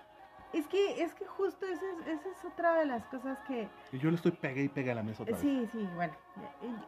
[0.52, 3.68] Es que, es que justo esa es, esa es otra de las cosas que...
[3.92, 5.40] Yo le estoy pegue y pegue a la mesa otra vez.
[5.40, 6.12] Sí, sí, bueno.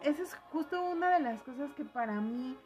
[0.02, 2.56] Esa es justo una de las cosas que para mí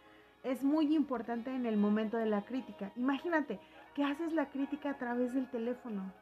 [0.43, 2.93] es muy importante en el momento de la crítica.
[2.97, 3.61] Imagínate
[3.95, 6.13] que haces la crítica a través del teléfono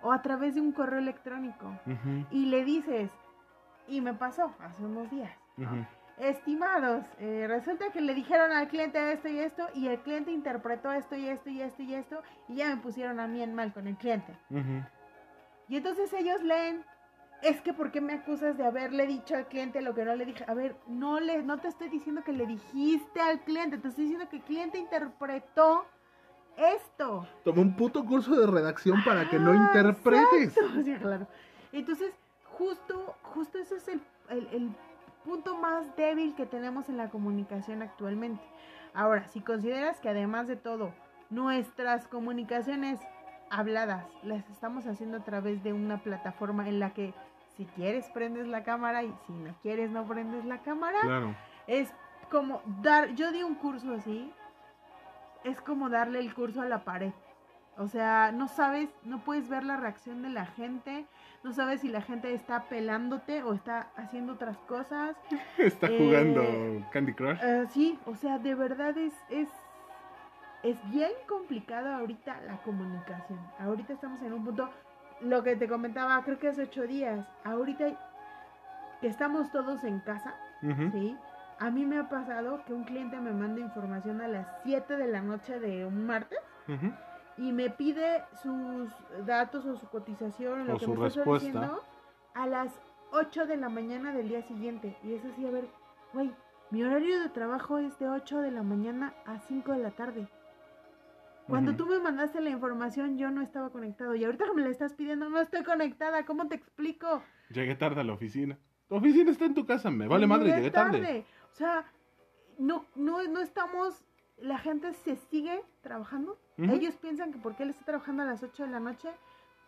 [0.00, 1.72] o a través de un correo electrónico
[2.30, 3.10] y le dices,
[3.88, 5.36] y me pasó hace unos días.
[6.18, 10.92] Estimados, eh, resulta que le dijeron al cliente esto y esto y el cliente interpretó
[10.92, 13.72] esto y esto y esto y esto y ya me pusieron a mí en mal
[13.72, 14.36] con el cliente.
[15.68, 16.84] Y entonces ellos leen,
[17.42, 20.26] es que ¿por qué me acusas de haberle dicho al cliente lo que no le
[20.26, 20.44] dije?
[20.46, 24.04] A ver, no le, no te estoy diciendo que le dijiste al cliente, te estoy
[24.04, 25.86] diciendo que el cliente interpretó
[26.56, 27.26] esto.
[27.44, 30.56] Tomé un puto curso de redacción para que no Ah, interpretes.
[30.56, 30.82] exacto.
[30.84, 31.26] Sí, claro.
[31.72, 32.12] Entonces,
[32.44, 34.70] justo, justo ese es el, el- el
[35.24, 38.42] punto más débil que tenemos en la comunicación actualmente.
[38.94, 40.92] Ahora, si consideras que además de todo,
[41.30, 43.00] nuestras comunicaciones
[43.50, 47.14] habladas las estamos haciendo a través de una plataforma en la que
[47.56, 51.34] si quieres prendes la cámara y si no quieres no prendes la cámara, Claro.
[51.66, 51.92] es
[52.30, 54.32] como dar, yo di un curso así,
[55.44, 57.12] es como darle el curso a la pared.
[57.78, 61.06] O sea, no sabes, no puedes ver la reacción de la gente,
[61.42, 65.16] no sabes si la gente está pelándote o está haciendo otras cosas.
[65.58, 66.42] Está Eh, jugando
[66.92, 67.38] Candy Crush.
[67.42, 69.48] Eh, sí, o sea, de verdad es, es,
[70.62, 73.40] es bien complicado ahorita la comunicación.
[73.58, 74.68] Ahorita estamos en un punto,
[75.22, 77.86] lo que te comentaba, creo que hace ocho días, ahorita
[79.00, 80.34] que estamos todos en casa.
[80.92, 81.16] ¿sí?
[81.58, 85.06] A mí me ha pasado que un cliente me manda información a las 7 de
[85.08, 86.38] la noche de un martes.
[87.36, 88.90] Y me pide sus
[89.26, 91.46] datos o su cotización o lo que su me respuesta.
[91.46, 91.82] diciendo
[92.34, 92.72] a las
[93.12, 94.96] 8 de la mañana del día siguiente.
[95.02, 95.68] Y es así, a ver,
[96.12, 96.32] güey,
[96.70, 100.28] mi horario de trabajo es de 8 de la mañana a 5 de la tarde.
[101.48, 101.78] Cuando Ujú.
[101.78, 104.94] tú me mandaste la información yo no estaba conectado y ahorita que me la estás
[104.94, 106.24] pidiendo no estoy conectada.
[106.24, 107.22] ¿Cómo te explico?
[107.50, 108.58] Llegué tarde a la oficina.
[108.88, 111.26] Tu oficina está en tu casa, me vale madre, llegué tarde.
[111.52, 111.84] O sea,
[112.58, 114.04] no, no, no estamos,
[114.38, 116.38] la gente se sigue trabajando.
[116.70, 119.08] Ellos piensan que porque él está trabajando a las 8 de la noche,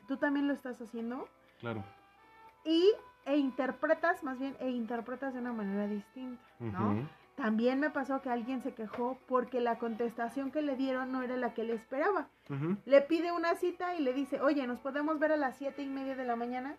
[0.06, 1.28] tú también lo estás haciendo.
[1.60, 1.82] Claro.
[2.64, 2.90] Y,
[3.26, 7.06] e interpretas, más bien, e interpretas de una manera distinta, ¿no?
[7.36, 11.36] También me pasó que alguien se quejó porque la contestación que le dieron no era
[11.36, 12.28] la que él esperaba.
[12.84, 15.88] Le pide una cita y le dice, oye, ¿nos podemos ver a las siete y
[15.88, 16.76] media de la mañana?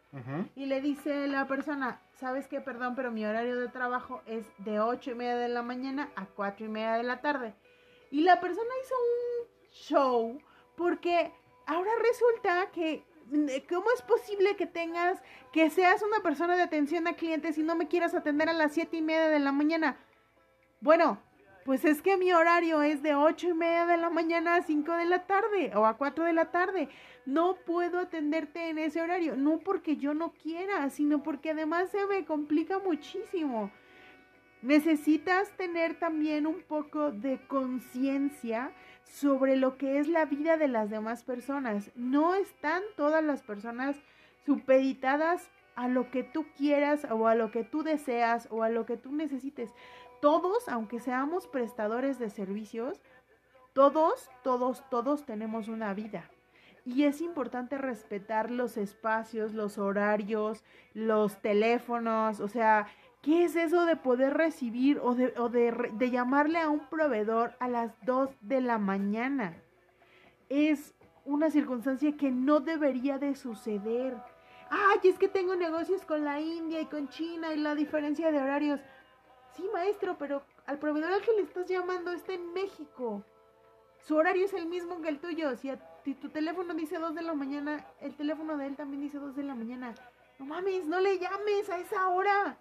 [0.56, 2.62] Y le dice la persona, ¿sabes qué?
[2.62, 6.26] Perdón, pero mi horario de trabajo es de ocho y media de la mañana a
[6.26, 7.54] cuatro y media de la tarde.
[8.10, 9.35] Y la persona hizo un
[9.76, 10.38] show
[10.76, 11.32] porque
[11.66, 17.08] ahora resulta que, mm, ¿cómo es posible que tengas, que seas una persona de atención
[17.08, 19.98] a clientes y no me quieras atender a las siete y media de la mañana?
[20.82, 21.22] Bueno,
[21.66, 24.92] pues es que mi horario es de ocho y media de la mañana a 5
[24.94, 26.90] de la tarde o a 4 de la tarde.
[27.26, 32.06] No puedo atenderte en ese horario, no porque yo no quiera, sino porque además se
[32.06, 33.72] me complica muchísimo.
[34.62, 38.72] Necesitas tener también un poco de conciencia
[39.06, 41.92] sobre lo que es la vida de las demás personas.
[41.96, 43.96] No están todas las personas
[44.46, 48.86] supeditadas a lo que tú quieras o a lo que tú deseas o a lo
[48.86, 49.72] que tú necesites.
[50.22, 53.02] Todos, aunque seamos prestadores de servicios,
[53.74, 56.30] todos, todos, todos tenemos una vida.
[56.86, 60.64] Y es importante respetar los espacios, los horarios,
[60.94, 62.88] los teléfonos, o sea,
[63.26, 67.68] ¿qué es eso de poder recibir o de, o de, llamarle a un proveedor a
[67.68, 69.58] las 2 de la mañana?
[70.48, 70.94] Es
[71.26, 74.16] una circunstancia que no debería de suceder.
[74.70, 78.40] Ay, es que tengo negocios con la India y con China y la diferencia de
[78.40, 78.80] horarios.
[79.54, 83.24] Sí, maestro, pero al proveedor al que le estás llamando está en México.
[84.02, 85.56] Su horario es el mismo que el tuyo.
[85.56, 89.02] Si a ti tu teléfono dice 2 de la mañana, el teléfono de él también
[89.02, 89.96] dice 2 de la mañana.
[90.38, 92.60] No mames, no le llames a esa hora.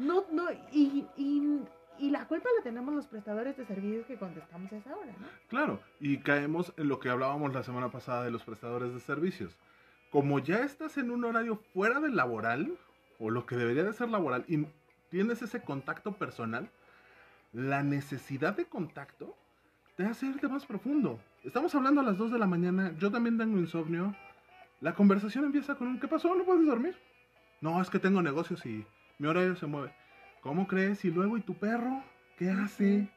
[0.00, 1.60] No, no, y, y,
[1.98, 5.26] y la culpa la tenemos los prestadores de servicios que contestamos a esa hora, ¿no?
[5.48, 9.58] Claro, y caemos en lo que hablábamos la semana pasada de los prestadores de servicios.
[10.10, 12.78] Como ya estás en un horario fuera del laboral,
[13.18, 14.66] o lo que debería de ser laboral, y
[15.10, 16.70] tienes ese contacto personal,
[17.52, 19.36] la necesidad de contacto
[19.96, 21.20] te hace irte más profundo.
[21.44, 24.16] Estamos hablando a las 2 de la mañana, yo también tengo insomnio.
[24.80, 26.34] La conversación empieza con un ¿qué pasó?
[26.34, 26.96] ¿No puedes dormir?
[27.60, 28.86] No, es que tengo negocios y
[29.20, 29.94] mi horario se mueve.
[30.40, 31.04] ¿Cómo crees?
[31.04, 32.02] Y luego, ¿y tu perro?
[32.38, 33.08] ¿Qué hace?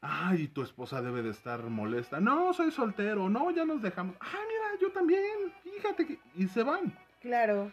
[0.00, 2.20] Ay, y tu esposa debe de estar molesta.
[2.20, 3.28] No, soy soltero.
[3.28, 4.16] No, ya nos dejamos.
[4.20, 5.52] Ah, mira, yo también.
[5.64, 6.20] Fíjate que...
[6.36, 6.96] Y se van.
[7.20, 7.72] Claro,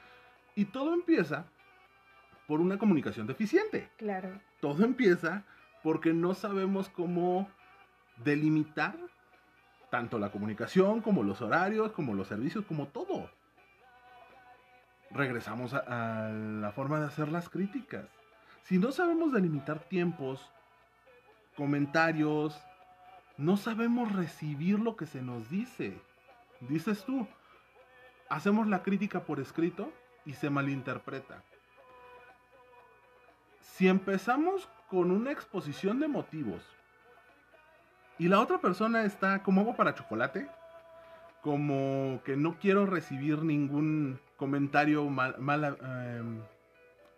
[0.56, 1.46] Y todo empieza
[2.48, 3.90] por una comunicación deficiente.
[3.98, 4.30] claro.
[4.60, 5.44] Todo empieza
[5.84, 7.50] porque no sabemos cómo
[8.24, 8.96] delimitar
[9.90, 13.30] tanto la comunicación como los horarios, como los servicios, como todo.
[15.14, 18.06] Regresamos a, la forma de hacer las críticas.
[18.64, 20.50] Si no sabemos delimitar tiempos,
[21.56, 22.60] comentarios,
[23.38, 26.00] no sabemos recibir lo que se nos dice.
[26.62, 27.28] Dices tú,
[28.30, 29.92] hacemos la crítica por escrito
[30.26, 31.44] y se malinterpreta.
[33.60, 36.64] Si empezamos con una exposición de motivos
[38.18, 40.48] y la otra persona está como agua para chocolate,
[41.42, 46.24] como que no quiero recibir ningún comentario mal, mal, eh,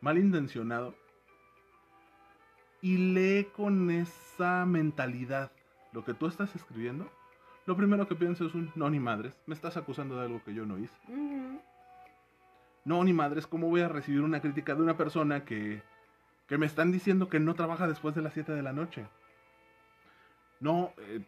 [0.01, 0.95] malintencionado,
[2.81, 5.51] y lee con esa mentalidad
[5.93, 7.09] lo que tú estás escribiendo,
[7.65, 10.53] lo primero que pienso es un no ni madres, me estás acusando de algo que
[10.53, 10.95] yo no hice.
[12.83, 15.81] No ni madres, ¿cómo voy a recibir una crítica de una persona que,
[16.47, 19.05] que me están diciendo que no trabaja después de las 7 de la noche?
[20.59, 21.21] No, eh,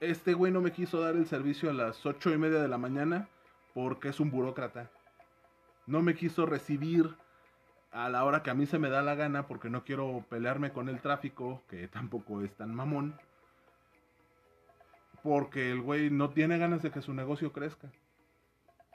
[0.00, 2.78] este güey no me quiso dar el servicio a las 8 y media de la
[2.78, 3.28] mañana
[3.74, 4.90] porque es un burócrata.
[5.86, 7.14] No me quiso recibir
[7.92, 10.72] a la hora que a mí se me da la gana porque no quiero pelearme
[10.72, 13.18] con el tráfico, que tampoco es tan mamón.
[15.22, 17.90] Porque el güey no tiene ganas de que su negocio crezca.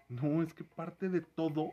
[0.08, 1.72] No, es que parte de todo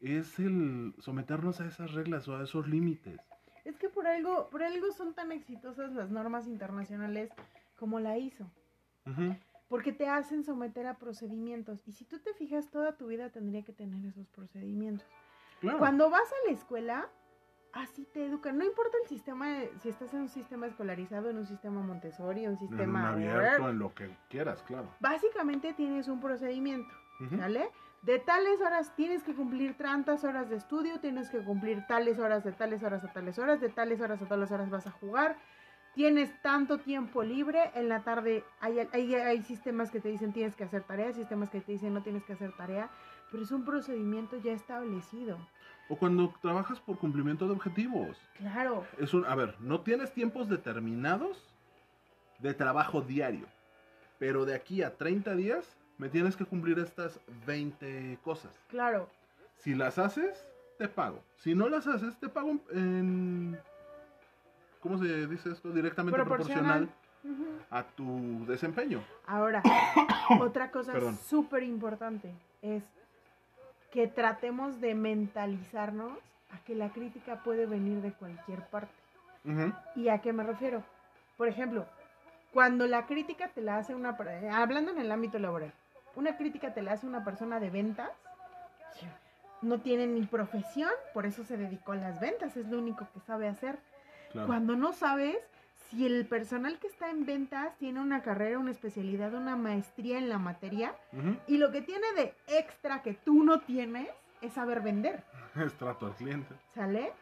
[0.00, 3.18] es el someternos a esas reglas o a esos límites.
[3.64, 7.30] Es que por algo, por algo son tan exitosas las normas internacionales
[7.76, 8.16] como la.
[8.16, 9.36] Ujú,
[9.68, 11.86] Porque te hacen someter a procedimientos.
[11.86, 15.06] Y si tú te fijas, toda tu vida tendría que tener esos procedimientos.
[15.60, 15.78] Claro.
[15.78, 17.08] Cuando vas a la escuela,
[17.72, 18.58] así te educan.
[18.58, 19.46] No importa el sistema,
[19.82, 23.10] si estás en un sistema escolarizado, en un sistema Montessori, un En un sistema...
[23.10, 24.88] abierto, en lo que quieras, claro.
[25.00, 26.92] Básicamente tienes un procedimiento.
[27.38, 27.70] ¿sale?
[28.02, 32.44] De tales horas tienes que cumplir tantas horas de estudio, tienes que cumplir tales horas,
[32.44, 35.36] de tales horas a tales horas, de tales horas a tales horas vas a jugar.
[35.96, 40.54] Tienes tanto tiempo libre, en la tarde hay, hay, hay sistemas que te dicen tienes
[40.54, 42.90] que hacer tarea, sistemas que te dicen no tienes que hacer tarea,
[43.30, 45.38] pero es un procedimiento ya establecido.
[45.88, 48.18] O cuando trabajas por cumplimiento de objetivos.
[48.36, 51.42] Claro, Es un, a ver, no tienes tiempos determinados
[52.40, 53.46] de trabajo diario,
[54.18, 58.52] pero de aquí a 30 días me tienes que cumplir estas 20 cosas.
[58.68, 59.08] claro,
[59.56, 61.22] Si las haces, te pago.
[61.38, 63.58] Si no las haces, te pago en...
[64.86, 65.72] ¿Cómo se dice esto?
[65.72, 66.88] Directamente proporcional.
[67.70, 69.02] a tu desempeño.
[69.26, 69.60] Ahora,
[70.40, 70.92] otra cosa
[71.28, 72.32] súper importante
[72.62, 72.84] es
[73.90, 76.12] que tratemos de mentalizarnos
[76.52, 78.92] a que la crítica puede venir de cualquier parte.
[79.96, 80.84] ¿Y a qué me refiero?
[81.36, 81.84] Por ejemplo,
[82.52, 84.16] cuando la crítica te la hace una...
[84.20, 85.72] eh, Hablando en el ámbito laboral,
[86.14, 88.10] una crítica te la hace una persona de ventas,
[89.62, 93.18] no tiene ni profesión, por eso se dedicó a las ventas, es lo único que
[93.20, 93.78] sabe hacer.
[94.36, 94.48] Claro.
[94.48, 95.38] Cuando no sabes
[95.90, 100.28] si el personal que está en ventas tiene una carrera, una especialidad, una maestría en
[100.28, 100.94] la materia,
[101.46, 104.08] y lo que tiene de extra que tú no tienes
[104.42, 105.24] es saber vender,
[105.56, 106.54] Es trato al cliente.
[106.74, 107.12] ¿sale?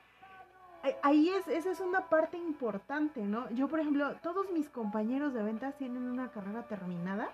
[1.03, 3.49] Ahí- es, esa es una parte importante, ¿no?
[3.51, 7.31] Yo, por ejemplo, todos mis compañeros de ventas tienen una carrera terminada,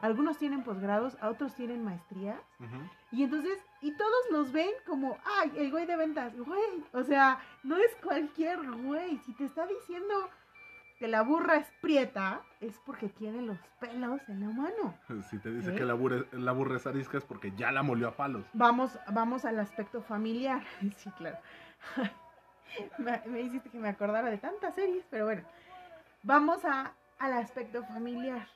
[0.00, 2.76] algunos tienen posgrados, a otros tienen maestrías, Ujú.
[3.12, 6.84] y entonces, y todos los ven como, ay, el güey de ventas, güey.
[6.92, 9.18] O sea, no es cualquier güey.
[9.18, 10.14] Si te está diciendo
[10.98, 14.94] que la burra es prieta, es porque tiene los pelos en la mano.
[15.28, 15.76] Si te dice ¿Sí?
[15.76, 18.44] que la burra, la burra es arisca es porque ya la molió a palos.
[18.54, 20.62] Vamos, vamos al aspecto familiar.
[20.96, 21.36] Sí, claro.
[22.98, 25.42] me, me hiciste que me acordara de tantas series, pero bueno.
[26.22, 28.46] Vamos a, al aspecto familiar.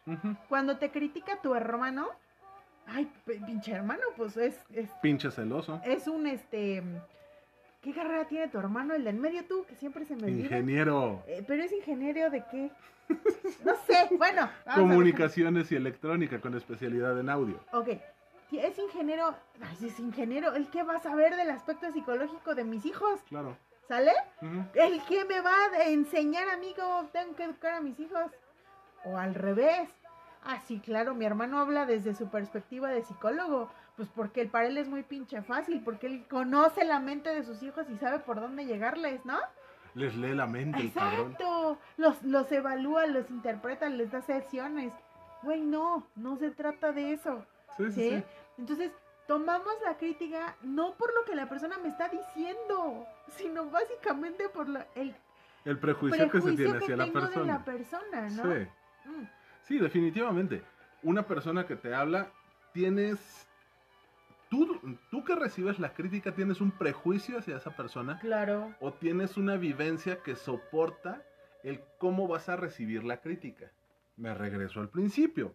[0.48, 2.08] Cuando te critica tu hermano,
[2.86, 3.10] ay,
[3.46, 5.80] pinche hermano, pues es, es Pinche celoso.
[5.84, 6.82] es un este.
[7.82, 8.94] ¿Qué carrera tiene tu hermano?
[8.94, 10.30] El del medio tú, que siempre se me.
[10.30, 11.22] Ingeniero.
[11.26, 12.70] Eh, pero es ingeniero de qué?
[13.64, 14.48] No sé, bueno.
[14.74, 17.58] Comunicaciones y electrónica con especialidad en audio.
[17.72, 17.88] Ok.
[18.52, 19.34] Es ingeniero.
[19.60, 20.54] Ay, es ingeniero.
[20.54, 23.20] ¿El qué va a saber del aspecto psicológico de mis hijos?
[23.28, 23.56] Claro.
[23.88, 24.12] ¿Sale?
[24.74, 28.30] ¿El qué me va a enseñar a mí cómo tengo que educar a mis hijos?
[29.04, 29.88] O al revés.
[30.44, 33.70] Ah, sí, claro, mi hermano habla desde su perspectiva de psicólogo.
[33.96, 37.42] Pues porque el para él es muy pinche fácil, porque él conoce la mente de
[37.42, 39.38] sus hijos y sabe por dónde llegarles, ¿no?
[39.94, 40.86] Les lee la mente el.
[40.88, 41.78] Exacto.
[41.96, 44.92] Los, los evalúa, los interpreta, les da sesiones.
[45.42, 47.44] Güey, no, no se trata de eso.
[47.76, 48.10] Sí, sí, ¿Sí?
[48.10, 48.24] sí.
[48.58, 48.92] Entonces,
[49.28, 53.06] tomamos la crítica no por lo que la persona me está diciendo,
[53.36, 55.14] sino básicamente por lo, el
[55.64, 57.52] El prejuicio, que se tiene que hacia la tengo de persona.
[57.52, 58.42] la persona, ¿no?
[58.42, 58.66] Sí.
[59.04, 59.24] Mm,
[59.62, 60.62] Sí, definitivamente.
[61.02, 62.32] Una persona que te habla,
[62.72, 63.46] tienes...
[64.48, 68.74] Tú, tú que recibes la crítica, tienes un prejuicio hacia esa persona claro.
[68.80, 71.22] o tienes una vivencia que soporta
[71.62, 73.70] el cómo vas a recibir la crítica.
[74.16, 75.54] Me regreso al principio.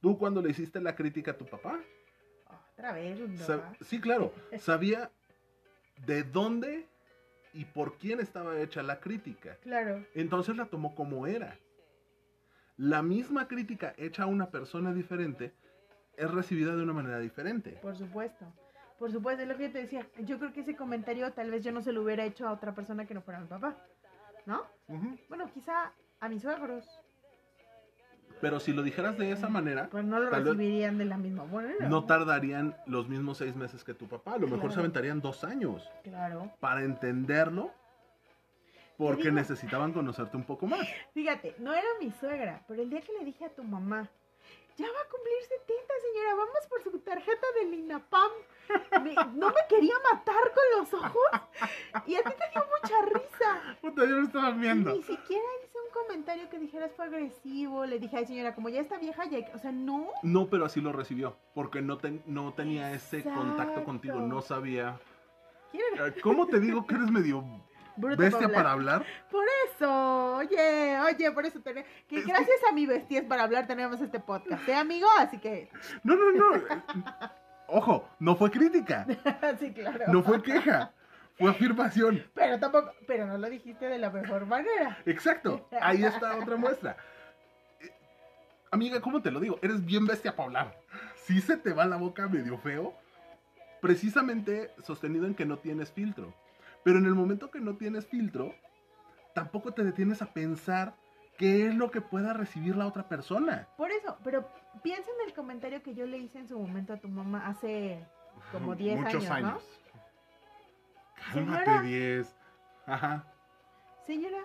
[0.00, 1.78] Tú cuando le hiciste la crítica a tu papá,
[2.80, 3.76] Otra vez, un Sab- papá.
[3.82, 5.10] sí, claro, sabía
[6.06, 6.86] de dónde
[7.52, 9.56] y por quién estaba hecha la crítica.
[9.60, 10.06] Claro.
[10.14, 11.58] Entonces la tomó como era.
[12.78, 15.52] La misma crítica hecha a una persona diferente
[16.16, 17.72] es recibida de una manera diferente.
[17.82, 18.46] Por supuesto.
[18.98, 20.06] Por supuesto, es lo que yo te decía.
[20.20, 22.74] Yo creo que ese comentario tal vez yo no se lo hubiera hecho a otra
[22.74, 23.76] persona que no fuera mi papá.
[24.46, 24.64] ¿No?
[25.28, 26.86] Bueno, quizá a mis suegros.
[28.40, 31.88] Pero si lo dijeras de esa manera, Pues no lo recibirían de la misma manera.
[31.88, 34.34] no tardarían los mismos seis meses que tu papá.
[34.34, 34.72] A lo mejor Claro.
[34.74, 36.50] se aventarían dos años Claro.
[36.60, 37.70] para entenderlo
[38.96, 39.34] porque digo?
[39.34, 40.86] necesitaban conocerte un poco más.
[41.14, 44.08] Fíjate, no era mi suegra, pero el día que le dije a tu mamá,
[44.76, 48.30] ya va a cumplir 70, señora, vamos por su tarjeta del INAPAM.
[49.02, 51.22] Me- no me quería matar con los ojos
[52.06, 53.76] y a ti te dio mucha risa.
[53.80, 54.92] Puta, yo me estaba Y viendo.
[54.92, 57.84] ni siquiera hice un comentario que dijeras fue agresivo.
[57.86, 59.38] Le dije, ay señora, como ya está vieja, ya...
[59.38, 59.54] hay que-".
[59.54, 60.08] O sea, no.
[60.22, 65.00] No, pero así lo recibió, porque no, ten- no tenía ese contacto contigo, no sabía.
[65.72, 67.44] Eh, ¿Cómo te digo que eres medio
[67.96, 69.04] Bruto bestia para hablar?
[69.30, 71.88] Por eso, oye, oye, por eso tenemos...
[72.08, 75.06] Que Es que- gracias a mi bestia para hablar tenemos este podcast, ¿eh, amigo?
[75.18, 75.70] Así que...
[76.02, 76.52] No, no, no.
[77.68, 79.06] Ojo, no fue crítica,
[79.60, 80.06] sí, claro.
[80.12, 80.92] no fue queja,
[81.38, 82.24] fue afirmación.
[82.34, 84.98] Pero tampoco, pero no lo dijiste de la mejor manera.
[85.06, 86.96] Exacto, ahí está otra muestra.
[88.72, 89.58] Amiga, ¿cómo te lo digo?
[89.62, 90.80] Eres bien bestia para hablar.
[91.24, 92.94] Si se te va la boca medio feo,
[93.80, 96.32] precisamente sostenido en que no tienes filtro.
[96.84, 98.54] Pero en el momento que no tienes filtro,
[99.34, 100.94] tampoco te detienes a pensar
[101.38, 103.68] qué es lo que pueda recibir la otra persona.
[103.76, 104.48] Por eso, pero
[104.82, 108.06] piensa en el comentario que yo le hice en su momento a tu mamá hace
[108.52, 109.48] como 10 Muchos años, ¿no?
[109.50, 109.80] años.
[111.32, 111.82] Cálmate, Señora.
[111.82, 112.36] 10.
[112.86, 113.24] Ajá.
[114.06, 114.44] Señora,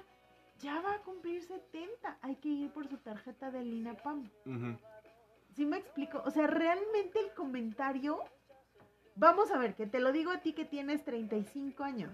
[0.60, 2.18] ya va a cumplir 70.
[2.22, 4.30] Hay que ir por su tarjeta del INAPAM.
[4.46, 4.78] ujú.
[5.56, 6.22] ¿Sí me explico?
[6.26, 8.20] O sea, realmente el comentario.
[9.16, 12.12] Vamos a ver, que te lo digo a ti que tienes 35 años.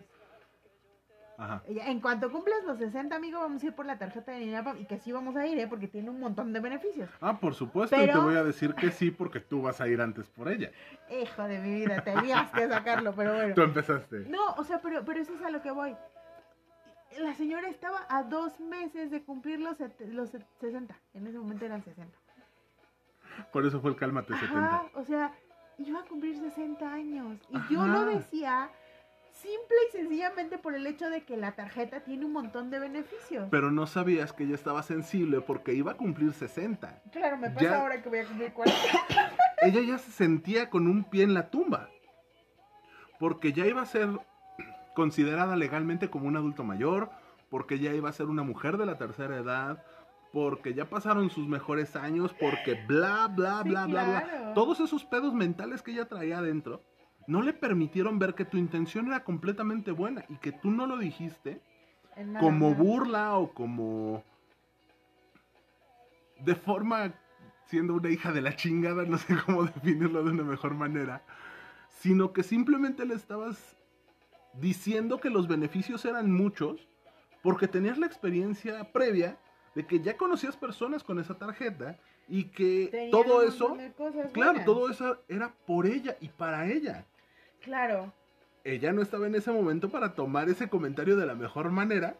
[1.37, 1.63] Ajá.
[1.67, 4.77] En cuanto cumplas los 60, amigo, vamos a ir por la tarjeta del INAPAM.
[4.77, 5.67] Y que sí vamos a ir, ¿eh?
[5.67, 7.09] Porque tiene un montón de beneficios.
[7.19, 9.87] Ah, por supuesto, y te Pero- voy a decir que sí porque tú vas a
[9.87, 10.69] ir antes por ella.
[11.09, 13.55] Hijo de mi vida, tenías que sacarlo, pero bueno.
[13.55, 14.19] Tú empezaste.
[14.29, 15.95] No, o sea, pero, pero eso es a lo que voy.
[17.19, 19.77] La señora estaba a dos meses de cumplir los,
[20.11, 20.95] los set- 60.
[21.15, 22.15] En ese momento eran 60.
[23.51, 24.59] Por eso fue el cálmate 70.
[24.65, 25.33] Ajá, o sea,
[25.89, 27.37] iba a cumplir 60 años.
[27.49, 28.69] Y yo lo decía
[29.31, 33.47] simple y sencillamente por el hecho de que la tarjeta tiene un montón de beneficios.
[33.49, 37.01] Pero no sabías que ella estaba sensible porque iba a cumplir 60.
[37.11, 38.79] claro, me pasa ya- ahora que voy a cumplir 40.
[39.63, 41.89] Ella ya se sentía con un pie en la tumba.
[43.19, 44.09] Porque ya iba a ser
[44.95, 47.09] considerada legalmente como un adulto mayor,
[47.49, 49.83] porque ya iba a ser una mujer de la tercera edad,
[50.31, 54.53] porque ya pasaron sus mejores años, porque bla, bla, Sí, bla, bla, bla.
[54.53, 56.81] Todos esos pedos mentales que ella traía adentro
[57.27, 60.97] no le permitieron ver que tu intención era completamente buena y que tú no lo
[60.97, 61.61] dijiste
[62.39, 64.23] como burla o como
[66.39, 67.13] de forma
[67.65, 71.23] siendo una hija de la chingada, no sé cómo definirlo de una mejor manera,
[71.87, 73.77] sino que simplemente le estabas
[74.53, 76.87] diciendo que los beneficios eran muchos
[77.41, 79.37] porque tenías la experiencia previa
[79.75, 81.97] de que ya conocías personas con esa tarjeta
[82.27, 83.77] y que todo eso,
[84.33, 84.65] claro, buenas.
[84.65, 87.05] todo eso era por ella y para ella.
[87.61, 88.13] Claro.
[88.63, 92.15] Ella no estaba en ese momento para tomar ese comentario de la mejor manera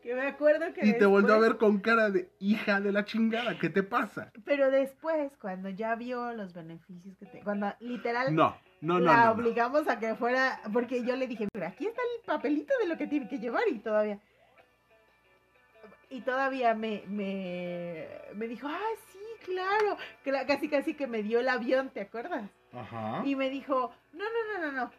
[0.00, 3.04] Que me acuerdo que y te volvió a ver con cara de hija de la
[3.04, 4.32] chingada, ¿qué te pasa?
[4.44, 7.40] Pero después, cuando ya vio los beneficios que te...
[7.40, 9.06] Cuando literal No, no, no.
[9.06, 9.32] la no, no.
[9.32, 10.60] obligamos a que fuera...
[10.72, 13.64] Porque yo le dije, mira, aquí está el papelito de lo que tiene que llevar
[13.68, 14.20] y todavía...
[16.12, 18.78] Y todavía me, me, me dijo, ah,
[19.12, 19.96] sí, claro.
[20.24, 22.50] Cla- Casi, casi que me dio el avión, ¿te acuerdas?
[22.72, 23.22] Ajá.
[23.24, 24.90] Y me dijo, no, no, no, no, no.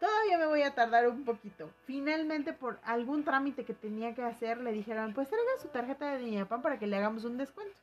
[0.00, 1.70] Todavía me voy a tardar un poquito.
[1.84, 6.22] Finalmente, por algún trámite que tenía que hacer, le dijeron, pues traiga su tarjeta de
[6.22, 7.76] Niñapan para que le hagamos un descuento.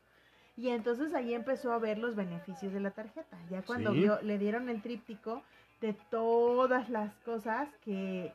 [0.55, 3.38] Y entonces ahí empezó a ver los beneficios de la tarjeta.
[3.49, 3.99] Ya cuando Sí.
[4.01, 5.41] vio, le dieron el tríptico
[5.82, 8.32] de todas las cosas que,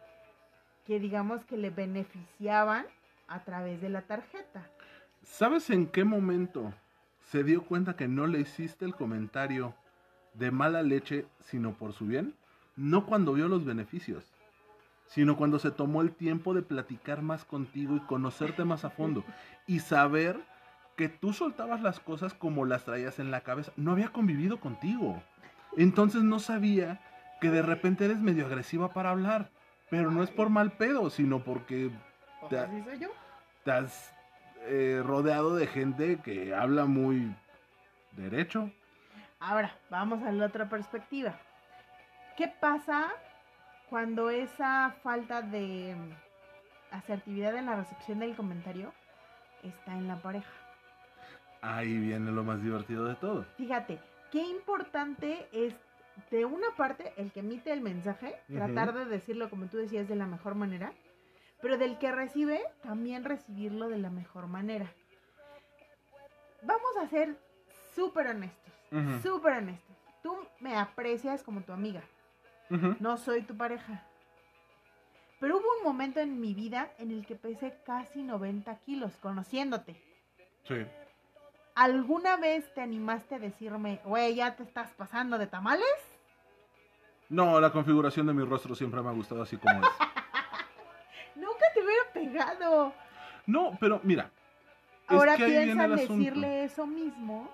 [0.85, 2.85] que digamos que le beneficiaban
[3.29, 4.67] a través de la tarjeta.
[5.23, 6.73] ¿Sabes en qué momento
[7.21, 9.75] se dio cuenta que no le hiciste el comentario
[10.35, 12.35] de mala leche, sino por su bien?
[12.77, 14.33] No cuando vio los beneficios,
[15.07, 19.25] sino cuando se tomó el tiempo de platicar más contigo y conocerte más a fondo
[19.67, 20.39] y saber
[20.97, 23.73] que tú soltabas las cosas como las traías en la cabeza.
[23.77, 25.23] No había convivido contigo.
[25.77, 27.01] Entonces no sabía
[27.41, 29.51] que de repente eres medio agresiva para hablar.
[29.91, 31.91] Pero no es por mal pedo, sino porque
[32.41, 33.09] Soy yo.
[33.59, 34.15] estás
[34.67, 37.35] eh, rodeado de gente que habla muy
[38.13, 38.71] derecho.
[39.41, 41.39] Ahora, vamos a la otra perspectiva.
[42.37, 43.09] ¿Qué pasa
[43.91, 48.93] cuando esa falta de mm, asertividad en la recepción del comentario
[49.63, 50.51] está en la pareja?
[51.61, 53.45] Ahí viene lo más divertido de todo.
[53.57, 53.99] Fíjate,
[54.31, 55.75] qué importante es
[56.31, 60.17] de una parte el que emite el mensaje, tratar de decirlo como tú decías de
[60.17, 60.93] la mejor manera,
[61.61, 64.93] pero del que recibe también recibirlo de la mejor manera.
[66.63, 67.37] Vamos a ser
[67.95, 69.21] súper honestos, Ujú.
[69.23, 69.97] súper honestos.
[70.23, 72.03] Tú me aprecias como tu amiga,
[73.01, 74.03] no soy tu pareja.
[75.41, 79.95] Pero hubo un momento en mi vida en el que pesé casi 90 kilos, conociéndote.
[80.65, 80.85] Sí.
[81.77, 85.87] ¿Alguna vez te animaste a decirme, güey, ya te estás pasando de tamales?
[87.29, 89.89] No, la configuración de mi rostro siempre me ha gustado así como es.
[93.47, 94.31] No, pero mira.
[95.09, 96.15] es Ahora que piensa en el asunto.
[96.17, 97.51] decirle eso mismo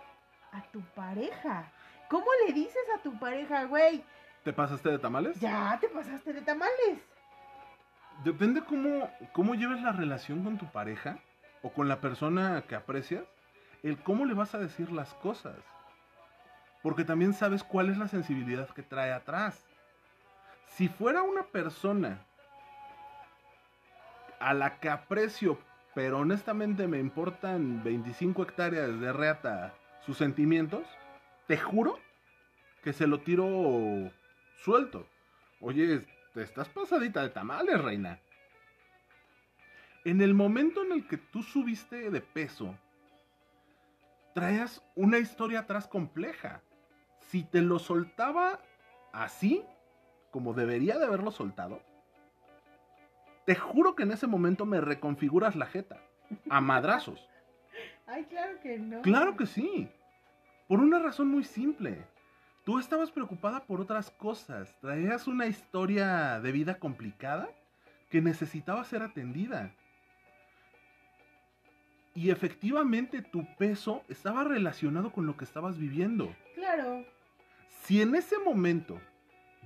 [0.53, 1.71] a tu pareja.
[2.09, 4.05] ¿Cómo le dices a tu pareja, güey?
[4.43, 5.41] ¿Te pasaste de tamales?
[5.41, 6.99] Ya te pasaste de tamales.
[8.23, 11.19] Depende cómo, cómo lleves la relación con tu pareja
[11.63, 13.25] o con la persona que aprecias,
[13.83, 15.57] el cómo le vas a decir las cosas.
[16.83, 19.65] Porque también sabes cuál es la sensibilidad que trae atrás.
[20.67, 22.19] Si fuera una persona
[24.41, 25.59] a la que aprecio,
[25.95, 29.75] pero honestamente me importan 25 hectáreas de reata
[30.05, 30.87] sus sentimientos,
[31.47, 31.99] te juro
[32.83, 34.11] que se lo tiro
[34.63, 35.07] suelto.
[35.61, 36.01] Oye,
[36.35, 38.21] te estás pasadita de tamales, reina.
[40.05, 42.77] En el momento en el que tú subiste de peso,
[44.35, 46.61] traías una historia atrás compleja.
[47.21, 48.61] Si te lo soltaba
[49.13, 49.65] así,
[50.31, 51.81] como debería de haberlo soltado,
[53.45, 56.01] te juro que en ese momento me reconfiguras la jeta.
[56.49, 57.29] A madrazos.
[58.07, 59.03] Ay, claro que no.
[59.03, 59.89] Claro que sí.
[60.69, 62.05] Por una razón muy simple.
[62.65, 64.75] Tú estabas preocupada por otras cosas.
[64.81, 67.51] Traías una historia de vida complicada
[68.09, 69.75] que necesitaba ser atendida.
[72.15, 76.35] Y efectivamente tu peso estaba relacionado con lo que estabas viviendo.
[76.55, 77.05] Claro.
[77.83, 78.99] Si en ese momento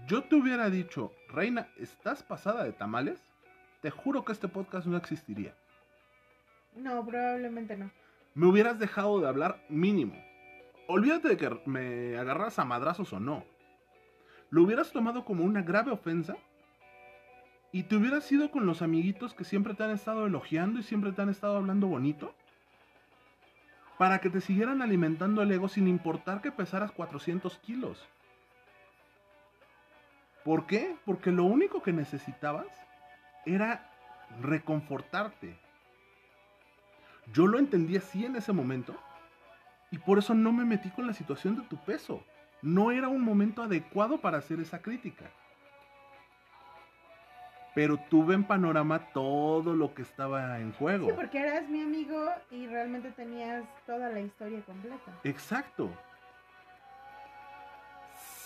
[0.06, 3.27] yo te hubiera dicho, Reina, ¿estás pasada de tamales?
[3.80, 5.54] Te juro que este podcast no existiría.
[6.74, 7.90] No, probablemente no.
[8.34, 10.14] Me hubieras dejado de hablar mínimo.
[10.86, 13.44] Olvídate de que me agarras a madrazos o no.
[14.50, 16.36] Lo hubieras tomado como una grave ofensa
[17.70, 21.12] y te hubieras ido con los amiguitos que siempre te han estado elogiando y siempre
[21.12, 22.34] te han estado hablando bonito
[23.98, 28.08] para que te siguieran alimentando el ego sin importar que pesaras 400 kilos.
[30.44, 30.96] ¿Por qué?
[31.04, 32.66] Porque lo único que necesitabas
[33.46, 33.90] era
[34.40, 35.56] reconfortarte.
[37.32, 38.94] Yo lo entendí así en ese momento
[39.90, 42.22] y por eso no me metí con la situación de tu peso.
[42.62, 45.26] No era un momento adecuado para hacer esa crítica.
[47.74, 51.06] Pero tuve en panorama todo lo que estaba en juego.
[51.06, 55.12] Sí, porque eras mi amigo y realmente tenías toda la historia completa.
[55.22, 55.90] Exacto.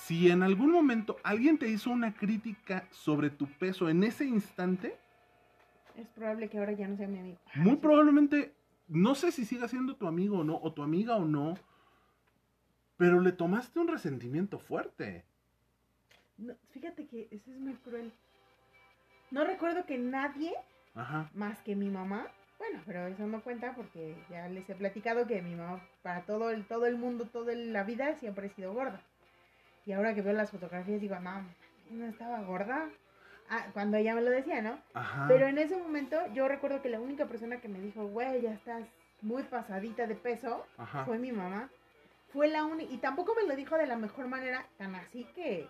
[0.07, 4.97] Si en algún momento alguien te hizo una crítica sobre tu peso en ese instante,
[5.97, 7.39] Es probable que ahora ya no sea mi amigo.
[7.55, 8.55] muy probablemente,
[8.89, 11.55] no sé si siga siendo tu amigo o no, o tu amiga o no,
[12.97, 15.25] pero le tomaste un resentimiento fuerte.
[16.39, 18.11] No, fíjate que eso es muy cruel.
[19.31, 20.53] No recuerdo que nadie,
[20.95, 21.31] Ajá.
[21.35, 22.27] más que mi mamá,
[22.59, 26.51] bueno, pero eso no cuenta porque ya les he platicado que mi mamá, para todo
[26.51, 29.01] el, todo el mundo, toda la vida, siempre ha sido gorda.
[29.87, 31.45] Y ahora que veo las fotografías digo, no,
[31.91, 32.89] no estaba gorda.
[33.51, 34.79] Ah, cuando ella me lo decía, ¿no?
[34.95, 35.27] Ajá.
[35.29, 38.53] Pero en ese momento yo recuerdo que la única persona que me dijo, güey, ya
[38.53, 38.85] estás
[39.21, 41.05] muy pasadita de peso, Ajá.
[41.05, 41.69] fue mi mamá.
[42.33, 45.69] Fue la única, y tampoco me lo dijo de la mejor manera, tan así que...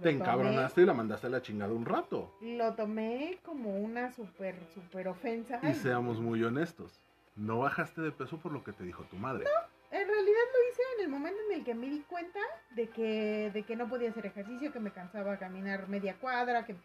[0.00, 2.34] Te tomé- encabronaste y la mandaste a la chingada un rato.
[2.40, 5.60] Lo tomé como una súper, súper ofensa.
[5.62, 6.98] Y Ay, seamos muy honestos.
[7.36, 9.44] No bajaste de peso por lo que te dijo tu madre.
[9.90, 12.38] En realidad lo hice en el momento en el que me di cuenta
[12.76, 16.76] de que, de que no podía hacer ejercicio, que me cansaba caminar media cuadra, que...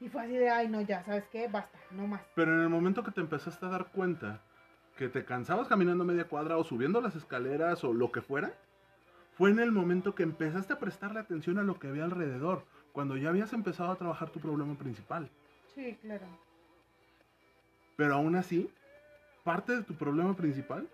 [0.00, 1.48] Y fue así de, ay, no, ya, ¿sabes qué?
[1.48, 2.22] Basta, no más.
[2.34, 4.42] Pero en el momento que te empezaste a dar cuenta
[4.96, 8.54] que te cansabas caminando media cuadra o subiendo las escaleras o lo que fuera,
[9.36, 13.18] fue en el momento que empezaste a prestarle atención a lo que había alrededor, cuando
[13.18, 15.30] ya habías empezado a trabajar tu problema principal.
[15.74, 16.26] Sí, claro.
[17.96, 18.70] Pero aún así,
[19.44, 20.88] parte de tu problema principal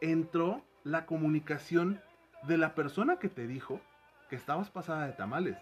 [0.00, 2.00] entró la comunicación
[2.44, 3.80] de la persona que te dijo
[4.30, 5.56] que estabas pasada de tamales.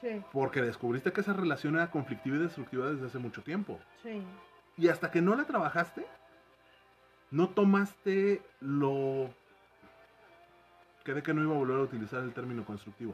[0.00, 3.80] Sí, Porque descubriste que esa relación era conflictiva y destructiva desde hace mucho tiempo.
[4.02, 4.22] sí.
[4.76, 6.06] Y hasta que no la trabajaste,
[7.32, 9.28] no tomaste lo...
[11.04, 13.12] Quedé que no iba a volver a utilizar el término constructivo.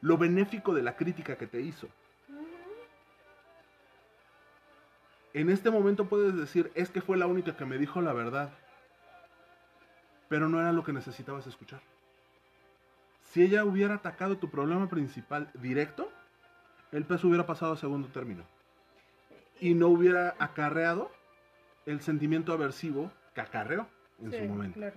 [0.00, 1.86] Lo benéfico de la crítica que te hizo.
[5.32, 8.50] En este momento puedes decir, es que fue la única que me dijo la verdad.
[10.28, 11.80] Pero no era lo que necesitabas escuchar.
[13.22, 16.10] Si ella hubiera atacado tu problema principal directo,
[16.92, 18.44] el peso hubiera pasado a segundo término.
[19.60, 21.10] Y no hubiera acarreado
[21.86, 23.86] el sentimiento aversivo que acarreó
[24.22, 24.74] en Sí, su momento.
[24.78, 24.96] Claro.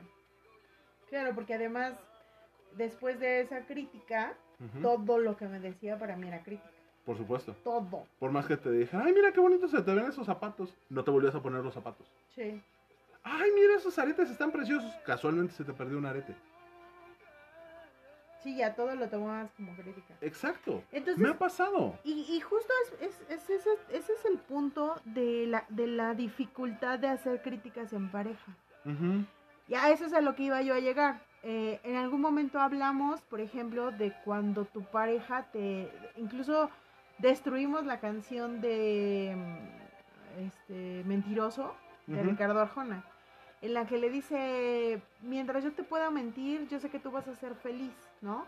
[1.09, 1.93] Claro, porque además,
[2.75, 4.35] después de esa crítica,
[4.81, 6.69] todo lo que me decía para mí era crítica.
[7.05, 7.55] Por supuesto.
[7.63, 8.05] Todo.
[8.19, 10.75] Por más que te dije, ay, mira qué bonito se te ven esos zapatos.
[10.89, 12.05] No te volvías a poner los zapatos.
[12.35, 12.61] Sí.
[13.29, 14.93] Ay, mira esos aretes, están preciosos.
[15.05, 16.33] Casualmente se te perdió un arete.
[18.43, 20.13] Sí, ya todo lo tomabas como crítica.
[20.21, 20.83] Exacto.
[20.91, 21.97] Entonces, Me ha pasado.
[22.03, 22.71] y, y justo
[23.01, 27.41] es, es- es ese, ese es el punto de la, de la dificultad de hacer
[27.41, 28.51] críticas en pareja.
[29.67, 31.19] Ya eso es a lo que iba yo a llegar.
[31.43, 35.91] Eh, en algún momento hablamos, por ejemplo, de cuando tu pareja te...
[36.15, 36.69] Incluso
[37.17, 39.35] destruimos la canción de
[40.39, 41.75] este, Mentiroso
[42.05, 42.23] de.
[42.23, 43.03] Ricardo Arjona,
[43.61, 47.27] en la que le dice, mientras yo te pueda mentir, yo sé que tú vas
[47.27, 48.45] a ser feliz, ¿no?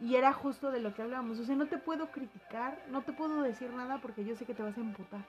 [0.00, 1.38] Y era justo de lo que hablábamos.
[1.38, 4.54] O sea, no te puedo criticar, no te puedo decir nada porque yo sé que
[4.54, 5.20] te vas a emputar.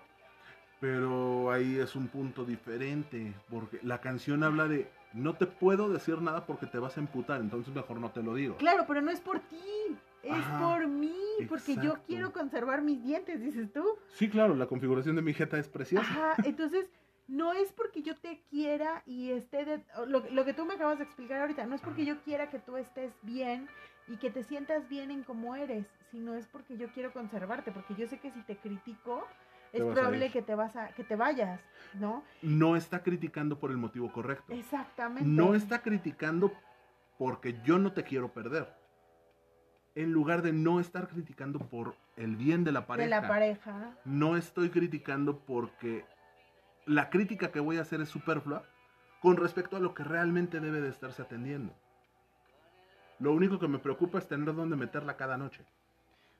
[0.80, 6.20] Pero ahí es un punto diferente, porque la canción habla de no te puedo decir
[6.22, 8.56] nada porque te vas a emputar, entonces mejor no te lo digo.
[8.58, 10.60] Claro, pero no es por ti, es Ajá.
[10.60, 11.14] por mí,
[11.48, 13.86] porque yo quiero conservar mis dientes, dices tú.
[14.14, 16.10] Sí, claro, la configuración de mi jeta es preciosa.
[16.10, 16.90] Ajá, entonces
[17.32, 20.98] no es porque yo te quiera y esté de, lo, lo que tú me acabas
[20.98, 23.70] de explicar ahorita, no es porque yo quiera que tú estés bien
[24.10, 27.96] y que te sientas bien en cómo eres, sino es porque yo quiero conservarte, porque
[27.96, 29.26] yo sé que si te critico
[29.72, 31.62] es probable que te vas a que te vayas,
[31.94, 32.26] ¿no?
[32.42, 34.52] No está criticando por el motivo correcto.
[34.52, 35.30] Exactamente.
[35.30, 36.52] No está criticando
[37.18, 38.68] porque yo no te quiero perder.
[39.96, 43.04] En lugar de no estar criticando por el bien de la pareja.
[43.04, 43.98] de la pareja.
[44.04, 46.06] No estoy criticando porque
[46.92, 48.64] la crítica que voy a hacer es superflua
[49.22, 51.74] con respecto a lo que realmente debe de estarse atendiendo.
[53.20, 55.64] Lo único que me preocupa es tener dónde meterla cada noche.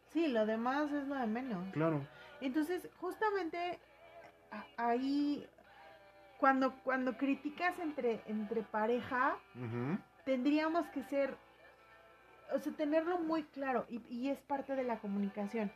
[0.10, 1.72] Sí, lo demás es lo de menos.
[1.72, 2.06] Claro.
[2.42, 3.80] Entonces, justamente
[4.78, 5.48] ahí
[6.38, 9.38] cuando cuando criticas entre entre pareja,
[10.26, 11.38] tendríamos que ser,
[12.54, 15.72] o sea, tenerlo muy claro y, y es parte de la comunicación.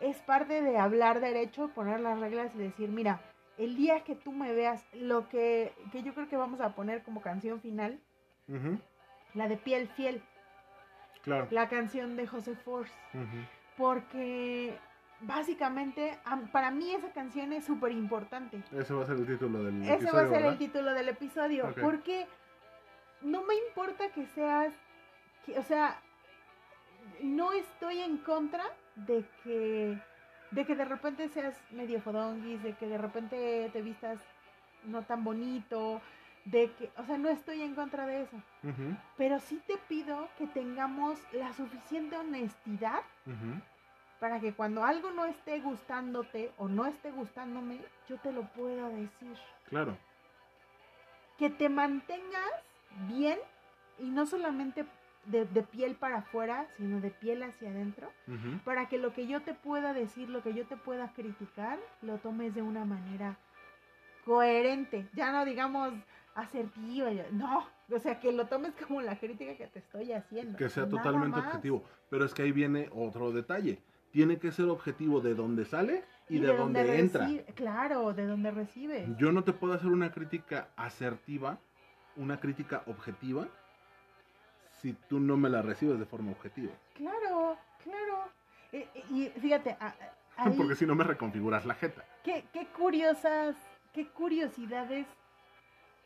[0.00, 3.20] Es parte de hablar derecho, poner las reglas y decir, mira,
[3.58, 7.02] el día que tú me veas, lo que, que yo creo que vamos a poner
[7.02, 8.00] como canción final,
[9.34, 10.22] la de Piel Fiel,
[11.22, 11.48] Claro.
[11.50, 12.92] la canción de José Force,
[13.76, 14.78] porque
[15.20, 18.62] básicamente am- para mí esa canción es súper importante.
[18.72, 20.52] Ese va a ser el título del Ese episodio, va a ser ¿verdad?
[20.52, 21.74] el título del episodio.
[21.80, 22.26] Porque
[23.22, 24.72] no me importa que seas.
[25.44, 26.00] que- o sea,
[27.22, 28.64] no estoy en contra
[28.96, 29.98] de que.
[30.50, 34.18] De que de repente seas medio fodonguis, de que de repente te vistas
[34.84, 36.00] no tan bonito,
[36.44, 36.90] de que.
[36.96, 38.36] O sea, no estoy en contra de eso.
[39.16, 43.02] Pero sí te pido que tengamos la suficiente honestidad
[44.20, 47.78] para que cuando algo no esté gustándote o no esté gustándome,
[48.08, 49.36] yo te lo pueda decir
[49.68, 49.96] Claro.
[51.38, 52.50] que te mantengas
[53.06, 53.38] bien
[53.98, 54.84] y no solamente
[55.30, 58.10] de, de piel para afuera, sino de piel hacia adentro,
[58.64, 62.18] para que lo que yo te pueda decir, lo que yo te pueda criticar, lo
[62.18, 63.36] tomes de una manera
[64.24, 65.92] coherente, ya no digamos
[66.34, 70.56] asertiva, no, o sea, que lo tomes como la crítica que te estoy haciendo.
[70.56, 71.46] Que sea totalmente más.
[71.48, 71.82] objetivo.
[72.10, 73.80] Pero es que ahí viene otro detalle.
[74.12, 77.26] Tiene que ser objetivo de dónde sale y, de, dónde, entra.
[77.26, 79.08] recibe- Claro, de dónde recibes.
[79.18, 81.58] Yo no te puedo hacer una crítica asertiva,
[82.16, 83.48] una crítica objetiva,
[84.80, 86.72] si tú no me la recibes de forma objetiva.
[86.94, 88.24] Claro, claro.
[88.72, 92.04] Eh, y fíjate, a- a- ahí- Porque si no me reconfiguras la jeta.
[92.24, 93.56] qué, qué curiosas,
[93.92, 95.06] qué curiosidades.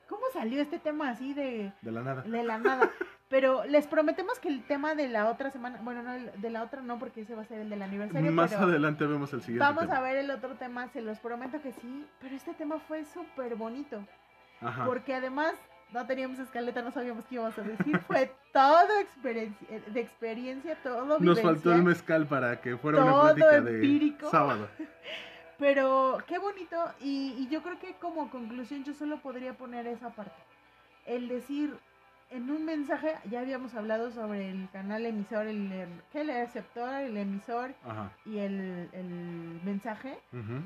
[0.09, 2.23] ¿Cómo salió este tema así de, De la nada.
[2.23, 2.91] de la nada?
[3.31, 6.83] Pero les prometemos que el tema de la otra semana, bueno, no, de la otra
[6.83, 8.31] no, porque ese va a ser el del aniversario.
[8.31, 9.65] Más pero adelante vemos el siguiente.
[9.65, 9.97] Vamos tema.
[9.97, 12.07] a ver el otro tema, se los prometo que sí.
[12.21, 14.05] Pero este tema fue súper bonito.
[14.61, 14.85] Ajá.
[14.85, 15.55] Porque además
[15.93, 17.99] no teníamos escaleta, no sabíamos qué íbamos a decir.
[18.01, 23.57] Fue todo experiencia, de experiencia, todo Nos faltó el mezcal para que fuera una plática
[23.57, 24.27] empírico.
[24.27, 24.69] de sábado.
[25.59, 26.77] Pero qué bonito.
[27.01, 30.33] Y, y yo creo que como conclusión yo solo podría poner esa parte.
[31.07, 31.77] El decir
[32.31, 37.17] en un mensaje, ya habíamos hablado sobre el canal emisor, el, el- el receptor, el
[37.17, 38.11] emisor Ajá.
[38.25, 40.19] y el, el mensaje.
[40.33, 40.63] Ujú.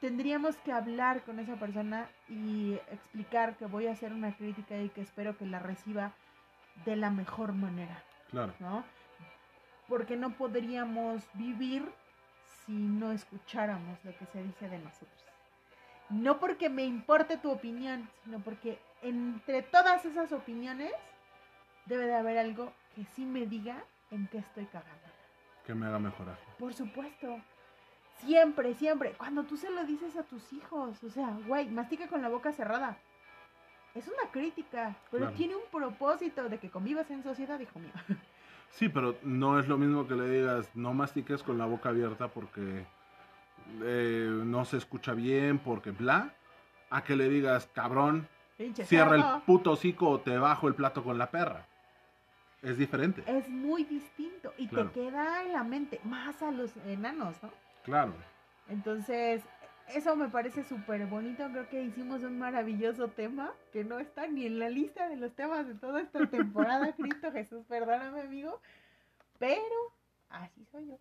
[0.00, 4.88] Tendríamos que hablar con esa persona y explicar que voy a hacer una crítica y
[4.88, 6.12] que espero que la reciba
[6.86, 8.02] de la mejor manera.
[8.30, 8.54] Claro.
[8.60, 8.84] ¿no?
[9.88, 11.84] Porque no podríamos vivir
[12.64, 15.24] si no escucháramos lo que se dice de nosotros.
[16.08, 20.92] No porque me importe tu opinión, sino porque entre todas esas opiniones
[21.86, 25.08] debe de haber algo que sí me diga en qué estoy cagando.
[25.66, 26.38] Que me haga mejorar.
[26.58, 27.40] Por supuesto.
[28.24, 29.12] Siempre, siempre.
[29.16, 32.52] Cuando tú se lo dices a tus hijos, o sea, güey, mastica con la boca
[32.52, 32.96] cerrada.
[33.94, 35.36] Es una crítica, pero Claro.
[35.36, 37.92] tiene un propósito de que convivas en sociedad, hijo mío.
[38.72, 42.28] Sí, pero no es lo mismo que le digas, no mastiques con la boca abierta
[42.28, 42.86] porque
[43.82, 46.32] eh, no se escucha bien, porque bla,
[46.88, 51.02] a que le digas, cabrón, Pinche cierra el puto hocico o te bajo el plato
[51.02, 51.66] con la perra.
[52.62, 54.90] Es diferente, Es muy distinto y Claro.
[54.92, 57.50] te queda en la mente, más a los enanos, ¿no?
[57.84, 58.14] Claro.
[58.68, 59.42] Entonces,
[59.94, 61.48] eso me parece súper bonito.
[61.50, 65.34] Creo que hicimos un maravilloso tema que no está ni en la lista de los
[65.34, 66.92] temas de toda esta temporada.
[66.96, 68.60] Cristo Jesús, perdóname, amigo.
[69.38, 69.94] Pero
[70.28, 70.98] así soy yo.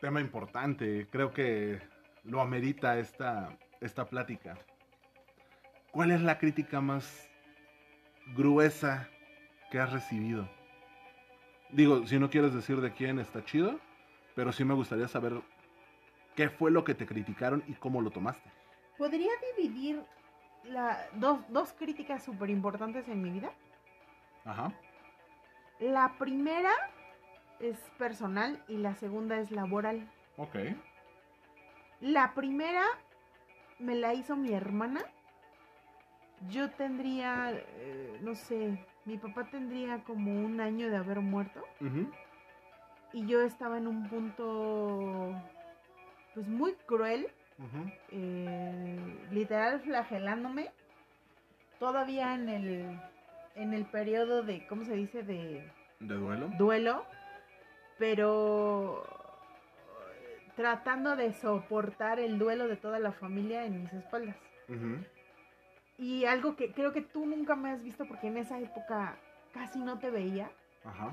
[0.00, 1.80] Tema importante, creo que
[2.24, 4.58] lo amerita esta, esta plática.
[5.92, 7.28] ¿Cuál es la crítica más
[8.34, 9.08] gruesa
[9.70, 10.48] que has recibido?
[11.72, 13.80] Digo, si no quieres decir de quién está chido,
[14.34, 15.40] pero sí me gustaría saber
[16.36, 18.50] qué fue lo que te criticaron y cómo lo tomaste.
[18.98, 20.02] ¿Podría dividir
[20.64, 23.52] la, dos, dos críticas súper importantes en mi vida?
[24.44, 24.72] Ajá.
[25.80, 26.72] La primera
[27.58, 30.08] es personal y la segunda es laboral.
[30.36, 30.56] Ok.
[32.00, 32.84] La primera
[33.78, 35.00] me la hizo mi hermana.
[36.50, 41.62] Yo tendría, eh, no sé, mi papá tendría como un año de haber muerto
[43.12, 45.34] y yo estaba en un punto,
[46.34, 47.28] pues muy cruel,
[48.10, 48.98] eh,
[49.30, 50.70] literal flagelándome,
[51.78, 53.00] todavía en el,
[53.54, 55.22] en el periodo de, ¿cómo se dice?
[55.22, 56.48] De ¿De duelo?
[56.58, 57.04] duelo,
[57.98, 64.36] pero eh, tratando de soportar el duelo de toda la familia en mis espaldas.
[66.02, 69.14] Y algo que creo que tú nunca me has visto porque en esa época
[69.54, 70.50] casi no te veía,
[70.84, 71.12] Ajá.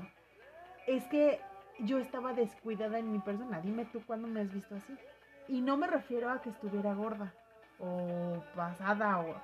[0.88, 1.38] es que
[1.78, 3.60] yo estaba descuidada en mi persona.
[3.60, 4.98] Dime tú cuándo me has visto así.
[5.46, 7.32] Y no me refiero a que estuviera gorda
[7.78, 9.36] o pasada o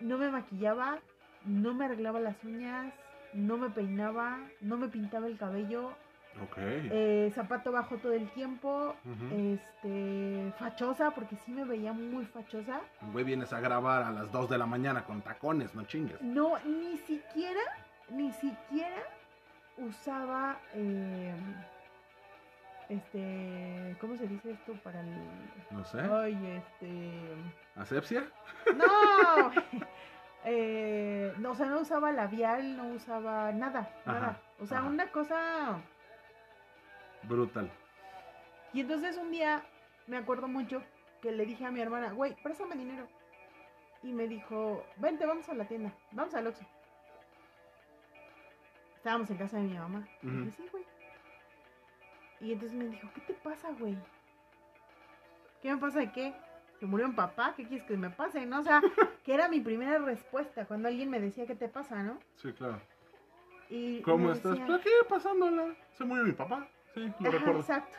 [0.00, 0.98] no me maquillaba,
[1.44, 2.94] no me arreglaba las uñas,
[3.34, 5.92] no me peinaba, no me pintaba el cabello,
[6.42, 6.56] Ok.
[6.58, 8.94] eh, zapato bajo todo el tiempo,
[9.32, 12.80] este, fachosa, porque sí me veía muy fachosa.
[13.12, 16.20] Güey, vienes a grabar a las 2 de la mañana con tacones, no chingues.
[16.22, 17.60] No, ni siquiera,
[18.10, 19.02] ni siquiera
[19.78, 21.34] usaba, eh,
[22.88, 25.12] este, ¿cómo se dice esto para el...
[25.70, 26.00] No sé.
[26.00, 27.12] Ay, este...
[27.76, 28.24] ¿Asepsia?
[28.76, 29.52] No,
[30.44, 34.40] eh, no, o sea, no usaba labial, no usaba nada, Ajá, nada.
[34.60, 34.88] O sea, ajá.
[34.88, 35.80] una cosa...
[37.28, 37.70] Brutal.
[38.72, 39.62] Y entonces un día
[40.06, 40.82] me acuerdo mucho
[41.22, 43.06] que le dije a mi hermana, güey, préstame dinero.
[44.02, 46.64] Y me dijo, vente, vamos a la tienda, vamos al Oxxo.
[48.96, 50.06] Estábamos en casa de mi mamá.
[50.22, 50.84] Y dije, sí, güey.
[52.40, 53.96] Y entonces me dijo, ¿qué te pasa, güey?
[55.62, 56.34] ¿Qué me pasa de qué?
[56.78, 57.54] ¿Se murió mi papá?
[57.56, 58.44] ¿Qué quieres que me pase?
[58.44, 58.60] ¿No?
[58.60, 58.82] O sea,
[59.24, 62.18] que era mi primera respuesta cuando alguien me decía, ¿qué te pasa, no?
[62.36, 62.80] Sí, claro.
[63.70, 64.52] Y ¿Cómo estás?
[64.52, 65.74] decía- Pues aquí pasándola.
[65.92, 66.68] Se murió mi papá.
[66.94, 67.60] Sí, lo Ajá, recuerdo.
[67.60, 67.96] exacto.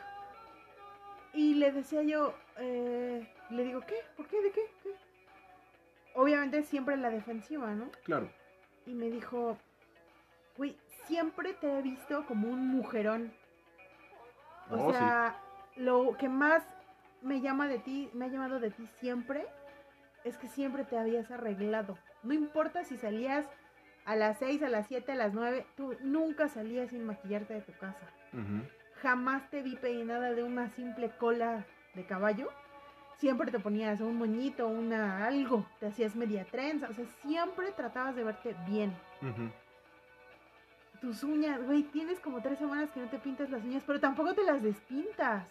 [1.34, 3.96] Y le decía yo, eh, le digo, ¿qué?
[4.16, 4.41] ¿Por qué?
[4.41, 4.62] ¿De qué?
[4.84, 4.89] ¿Qué?
[6.14, 7.89] Obviamente siempre la defensiva, ¿no?
[8.06, 8.30] Claro.
[8.86, 9.58] Y me dijo,
[10.58, 10.78] güey,
[11.08, 13.34] siempre te he visto como un mujerón.
[14.70, 14.93] O Oh, sí.
[14.93, 15.36] sea,
[15.76, 16.64] lo que más
[17.22, 19.46] me llama de ti, me ha llamado de ti siempre,
[20.24, 21.98] es que siempre te habías arreglado.
[22.24, 23.46] No importa si salías
[24.06, 27.62] a las 6, a las 7, a las 9, tú nunca salías sin maquillarte de
[27.62, 28.08] tu casa.
[28.34, 28.64] Ujú.
[29.06, 32.49] Jamás te vi peinada de una simple cola de caballo.
[33.18, 38.16] Siempre te ponías un moñito, una algo, te hacías media trenza, o sea, siempre tratabas
[38.16, 38.97] de verte bien.
[41.01, 44.34] Tus uñas, güey, tienes como tres semanas que no te pintas las uñas, pero tampoco
[44.34, 45.47] te las despintas.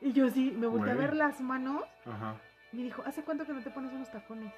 [0.00, 2.34] Y yo sí, me volteé a ver las manos Ajá.
[2.72, 4.52] y me dijo, ¿hace cuánto que no te pones unos tacones?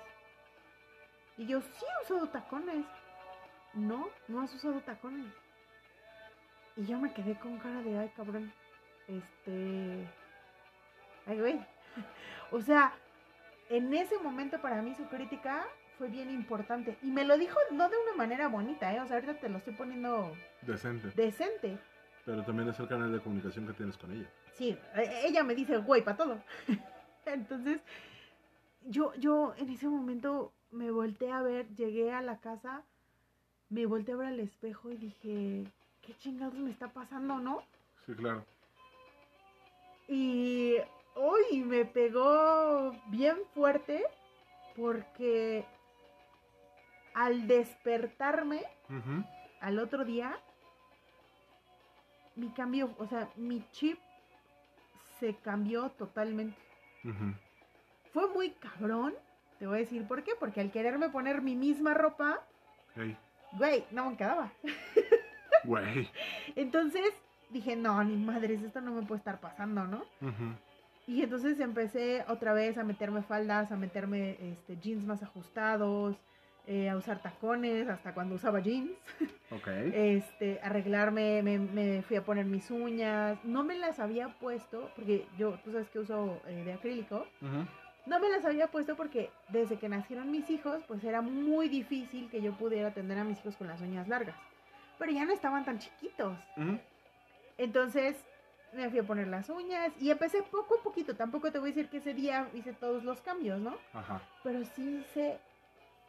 [1.36, 2.86] Y yo, sí he usado tacones.
[3.74, 5.26] No, no has usado tacones.
[6.76, 8.52] Y yo me quedé con cara de, ay, cabrón.
[9.08, 10.06] Este...
[11.26, 11.60] Ay, güey.
[12.50, 12.92] O sea,
[13.68, 15.66] en ese momento para mí su crítica
[15.98, 16.96] fue bien importante.
[17.02, 19.00] Y me lo dijo no de una manera bonita, ¿eh?
[19.00, 21.10] O sea, ahorita te lo estoy poniendo Decente.
[21.16, 21.78] decente.
[22.24, 24.30] Pero también es el canal de comunicación que tienes con ella.
[24.52, 26.42] Sí, e- ella me dice güey para todo.
[27.26, 27.80] Entonces,
[28.84, 32.82] yo, yo en ese momento me volteé a ver, llegué a la casa,
[33.68, 35.64] me volteé a ver al espejo y dije,
[36.06, 37.62] ¿qué chingados me está pasando, no?
[38.06, 38.44] Sí, claro.
[40.08, 40.76] Y
[41.14, 44.04] hoy me pegó bien fuerte
[44.76, 45.64] porque
[47.14, 48.62] al despertarme
[49.60, 50.38] al otro día,
[52.34, 53.98] mi cambio, o sea, mi chip
[55.20, 56.58] se cambió totalmente.
[58.12, 59.14] Fue muy cabrón,
[59.58, 62.44] te voy a decir por qué, porque al quererme poner mi misma ropa,
[62.96, 63.16] Ey,
[63.52, 64.52] güey, no me quedaba.
[65.64, 66.08] güey.
[66.56, 67.12] Entonces
[67.50, 70.04] dije, no, ni madres, esto no me puede estar pasando, ¿no?
[71.06, 76.16] Y entonces empecé otra vez a meterme faldas, a meterme este, jeans más ajustados,
[76.66, 78.90] eh, a usar tacones, hasta cuando usaba jeans.
[79.50, 79.68] Ok.
[79.92, 85.26] este, arreglarme, me, me fui a poner mis uñas, no me las había puesto, porque
[85.36, 87.26] yo, tú sabes que uso eh, de acrílico,
[88.06, 92.30] no me las había puesto porque desde que nacieron mis hijos, pues era muy difícil
[92.30, 94.36] que yo pudiera atender a mis hijos con las uñas largas,
[94.98, 96.38] pero ya no estaban tan chiquitos,
[97.58, 98.16] entonces
[98.72, 101.74] me fui a poner las uñas y empecé poco a poquito, tampoco te voy a
[101.74, 103.76] decir que ese día hice todos los cambios, ¿no?
[103.92, 104.20] Ajá.
[104.42, 105.38] Pero sí hice,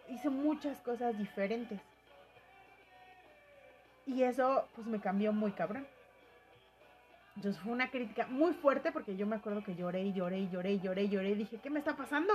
[0.09, 1.79] hice muchas cosas diferentes.
[4.07, 5.87] Y eso pues me cambió muy cabrón.
[7.35, 10.49] Entonces fue una crítica muy fuerte porque yo me acuerdo que lloré y lloré y
[10.49, 12.33] lloré y lloré y lloré y dije, ¿qué me está pasando?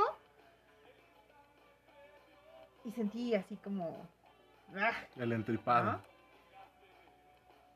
[2.85, 4.07] Y sentí así como...
[4.77, 4.93] ¡ah!
[5.17, 6.01] El entripado.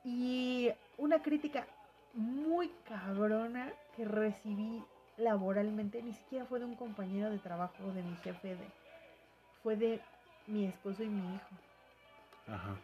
[0.04, 1.66] Y una crítica
[2.12, 4.82] muy cabrona que recibí
[5.16, 8.68] laboralmente, ni siquiera fue de un compañero de trabajo, de mi jefe, de,
[9.62, 10.00] fue de
[10.46, 11.48] mi esposo y mi hijo.
[12.48, 12.76] Ajá.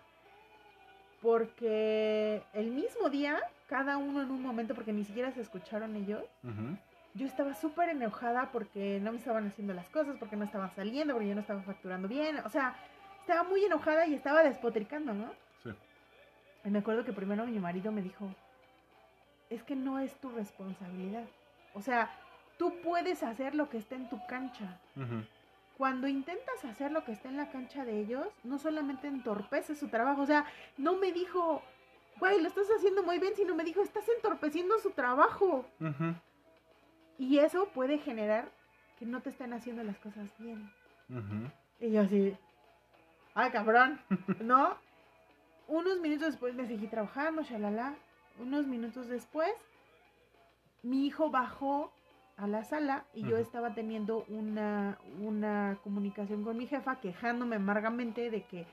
[1.20, 6.24] Porque el mismo día, cada uno en un momento, porque ni siquiera se escucharon ellos,
[7.14, 11.12] yo estaba súper enojada porque no me estaban haciendo las cosas, porque no estaban saliendo,
[11.12, 12.38] porque yo no estaba facturando bien.
[12.38, 12.74] O sea,
[13.20, 15.30] estaba muy enojada y estaba despotricando, ¿no?
[16.64, 18.28] Y me acuerdo que primero mi marido me dijo,
[19.48, 21.24] es que no es tu responsabilidad.
[21.74, 22.11] O sea,
[22.58, 24.78] tú puedes hacer lo que esté en tu cancha.
[25.78, 29.88] Cuando intentas hacer lo que está en la cancha de ellos, no solamente entorpeces su
[29.88, 30.44] trabajo, o sea,
[30.76, 31.62] no me dijo,
[32.18, 35.64] güey, lo estás haciendo muy bien, sino me dijo, estás entorpeciendo su trabajo.
[37.18, 38.50] Y eso puede generar
[38.98, 40.70] que no te estén haciendo las cosas bien.
[41.80, 42.36] Y yo así,
[43.34, 43.98] ay cabrón,
[44.42, 44.76] ¿no?
[45.70, 47.94] Unos minutos después me seguí trabajando, shalala.
[48.40, 49.52] Unos minutos después,
[50.82, 51.92] mi hijo bajó
[52.36, 58.30] a la sala y yo estaba teniendo una, una comunicación con mi jefa quejándome amargamente
[58.30, 58.66] de que,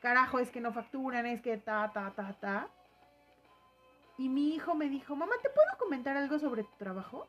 [0.00, 2.68] carajo, es que no facturan, es que ta, ta, ta, ta.
[4.16, 7.26] Y mi hijo me dijo, mamá, ¿te puedo comentar algo sobre tu trabajo?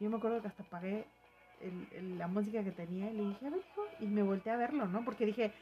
[0.00, 1.06] Yo me acuerdo que hasta pagué
[1.60, 4.52] el- el- la música que tenía y le dije, a ver, hijo, y me volteé
[4.52, 5.04] a verlo, ¿no?
[5.04, 5.52] Porque dije,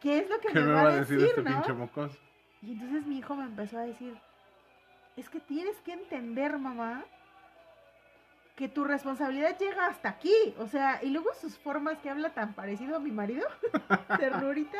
[0.00, 1.50] ¿qué es lo que ¿Qué me, va a decir este no?
[1.50, 2.16] pinche mocoso?
[2.62, 4.16] Y entonces mi hijo me empezó a decir,
[5.16, 7.04] es que tienes que entender, mamá,
[8.56, 10.32] que tu responsabilidad llega hasta aquí.
[10.58, 13.46] O sea, y luego sus formas que habla tan parecido a mi marido,
[14.18, 14.78] ternurita,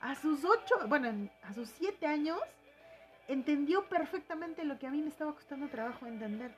[0.00, 2.38] a sus ocho, bueno, en- a sus siete años,
[3.28, 6.52] entendió perfectamente lo que a mí me estaba costando trabajo entender.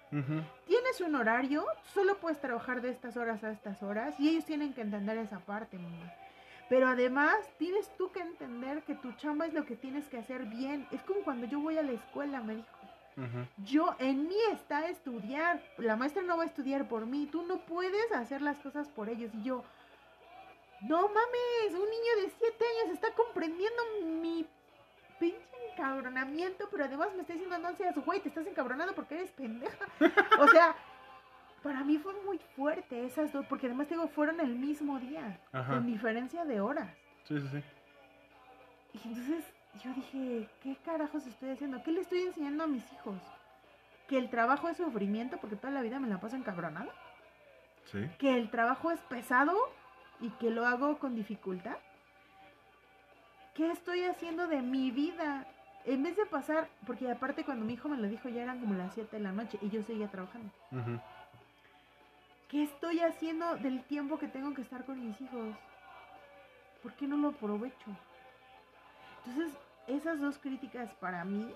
[0.67, 4.73] Tienes un horario, solo puedes trabajar de estas horas a estas horas y ellos tienen
[4.73, 6.13] que entender esa parte, mamá.
[6.73, 10.47] Pero además tienes tú que entender que tu chamba es lo que tienes que hacer
[10.47, 10.89] bien.
[10.91, 12.69] Es como cuando yo voy a la escuela, me dijo.
[13.59, 15.63] Yo, en mí está estudiar.
[15.77, 17.29] La maestra no va a estudiar por mí.
[17.31, 19.31] Tú no puedes hacer las cosas por ellos.
[19.35, 19.63] Y yo,
[20.89, 23.83] no mames, un niño de 7 años está comprendiendo
[24.23, 24.47] mi
[25.21, 25.39] pinche
[25.73, 29.87] encabronamiento, pero además me está diciendo, no seas güey, te estás encabronando porque eres pendeja.
[30.41, 30.75] O sea,
[31.63, 35.39] para mí fue muy fuerte esas dos, porque además te digo, fueron el mismo día,
[35.53, 35.75] Ajá.
[35.75, 36.89] con diferencia de horas.
[37.25, 37.63] Sí, sí, sí.
[38.95, 39.45] Y entonces
[39.83, 41.83] yo dije, ¿qué carajos estoy haciendo?
[41.83, 43.17] ¿Qué le estoy enseñando a mis hijos?
[44.09, 46.93] ¿Que el trabajo es sufrimiento porque toda la vida me la paso encabronada?
[47.91, 48.07] Sí.
[48.19, 49.57] ¿Que el trabajo es pesado
[50.21, 51.77] y que lo hago con dificultad?
[53.55, 55.47] ¿Qué estoy haciendo de mi vida?
[55.85, 58.75] En vez de pasar, porque aparte cuando mi hijo me lo dijo ya eran como
[58.75, 60.51] las 7 de la noche y yo seguía trabajando.
[60.71, 61.01] Ujú.
[62.53, 65.55] ¿Qué estoy haciendo del tiempo que tengo que estar con mis hijos?
[66.83, 67.91] ¿Por qué no lo aprovecho?
[69.25, 71.51] Entonces, esas dos críticas para mí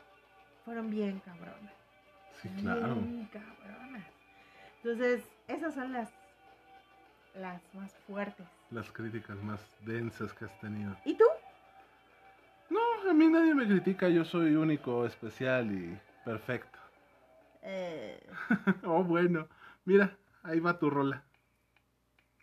[0.65, 1.75] fueron bien cabronas.
[2.41, 2.95] Sí, claro.
[2.95, 4.07] Bien cabronas.
[4.83, 6.09] Entonces, esas son las,
[7.35, 8.47] las más fuertes.
[8.71, 10.97] Las críticas más densas que has tenido.
[11.05, 11.25] ¿Y tú?
[12.71, 14.09] No, a mí nadie me critica.
[14.09, 16.79] Yo soy único, especial y perfecto.
[17.61, 18.19] Eh,
[18.85, 19.47] Oh, bueno.
[19.85, 20.17] Mira,
[20.47, 21.25] ahí va tu rola.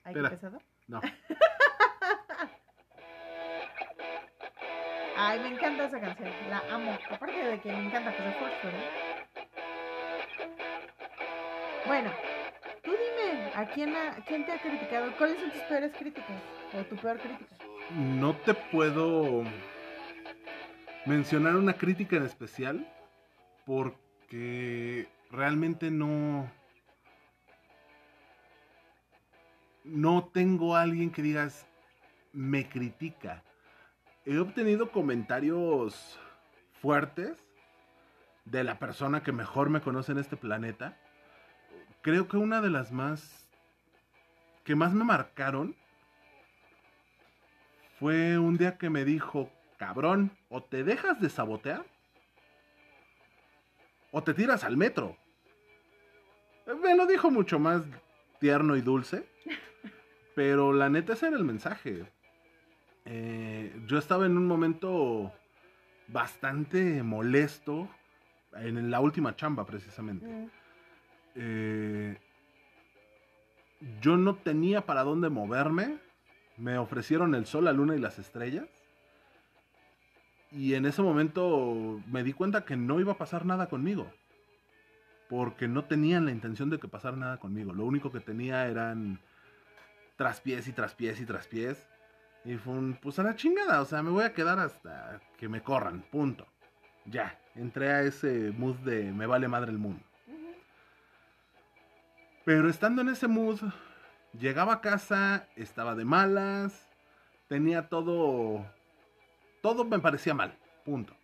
[0.04, 0.30] ¿Hay Espera.
[0.30, 0.60] pesado?
[0.88, 1.00] No.
[5.16, 6.30] Ay, me encanta esa canción.
[6.50, 6.98] La amo.
[7.10, 9.04] Aparte de que me encanta se fuerte, ¿no?
[11.86, 12.12] Bueno,
[12.84, 15.12] tú dime, ¿a quién, ha- quién te ha criticado?
[15.18, 16.42] ¿Cuáles son tus peores críticas?
[16.74, 17.56] ¿O tu peor crítica?
[18.00, 19.44] No te puedo
[21.06, 22.88] mencionar una crítica en especial
[23.66, 26.50] porque realmente no
[29.84, 31.66] no tengo a alguien que digas
[32.32, 33.44] me critica.
[34.26, 36.20] He obtenido comentarios
[36.82, 37.38] fuertes
[38.46, 40.98] de la persona que mejor me conoce en este planeta.
[42.02, 43.48] Creo que una de las más
[44.64, 45.76] que más me marcaron
[48.00, 51.86] fue un día que me dijo, cabrón, o te dejas de sabotear
[54.12, 55.18] o te tiras al metro.
[56.82, 57.84] Me lo dijo mucho más
[58.40, 59.28] tierno y dulce,
[60.36, 62.06] pero la neta ese era el mensaje.
[63.06, 65.32] Eh, yo estaba en un momento
[66.08, 67.90] bastante molesto
[68.54, 70.26] en la última chamba precisamente.
[70.26, 70.48] Mm,
[71.36, 72.16] Eh,
[74.02, 75.98] yo no tenía para dónde moverme.
[76.58, 78.68] Me ofrecieron el sol, la luna y las estrellas.
[80.52, 84.12] Y en ese momento me di cuenta que no iba a pasar nada conmigo.
[85.28, 87.74] Porque no tenían la intención de que pasara nada conmigo.
[87.74, 89.20] Lo único que tenía eran
[90.16, 91.88] traspiés y traspiés y traspiés.
[92.46, 93.82] Y fue un, pues a la chingada.
[93.82, 96.04] O sea, me voy a quedar hasta que me corran.
[96.12, 96.48] Punto.
[97.06, 100.04] ya, entré a ese mood de me vale madre el mundo.
[102.46, 103.60] Pero estando en ese mood,
[104.38, 106.90] llegaba a casa, estaba de malas,
[107.48, 108.66] tenía todo,
[109.62, 111.16] todo me parecía mal, punto.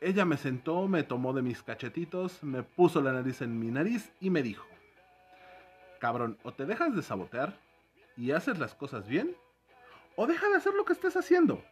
[0.00, 4.12] Ella me sentó, me tomó de mis cachetitos, me puso la nariz en mi nariz
[4.20, 4.66] y me dijo,
[6.04, 7.58] cabrón, o te dejas de sabotear
[8.14, 9.34] y haces las cosas bien,
[10.16, 11.64] o deja de hacer lo que estés haciendo.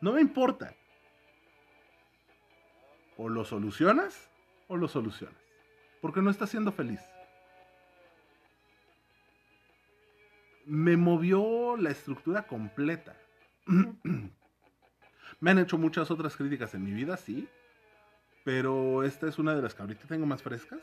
[0.00, 0.74] No me importa.
[3.16, 4.28] O lo solucionas
[4.66, 5.40] o lo solucionas.
[6.00, 6.98] Porque no estás siendo feliz.
[10.66, 13.16] Me movió la estructura completa.
[15.40, 17.48] Me han hecho muchas otras críticas en mi vida, sí.
[18.42, 20.80] Pero esta es una de las que ahorita tengo más frescas.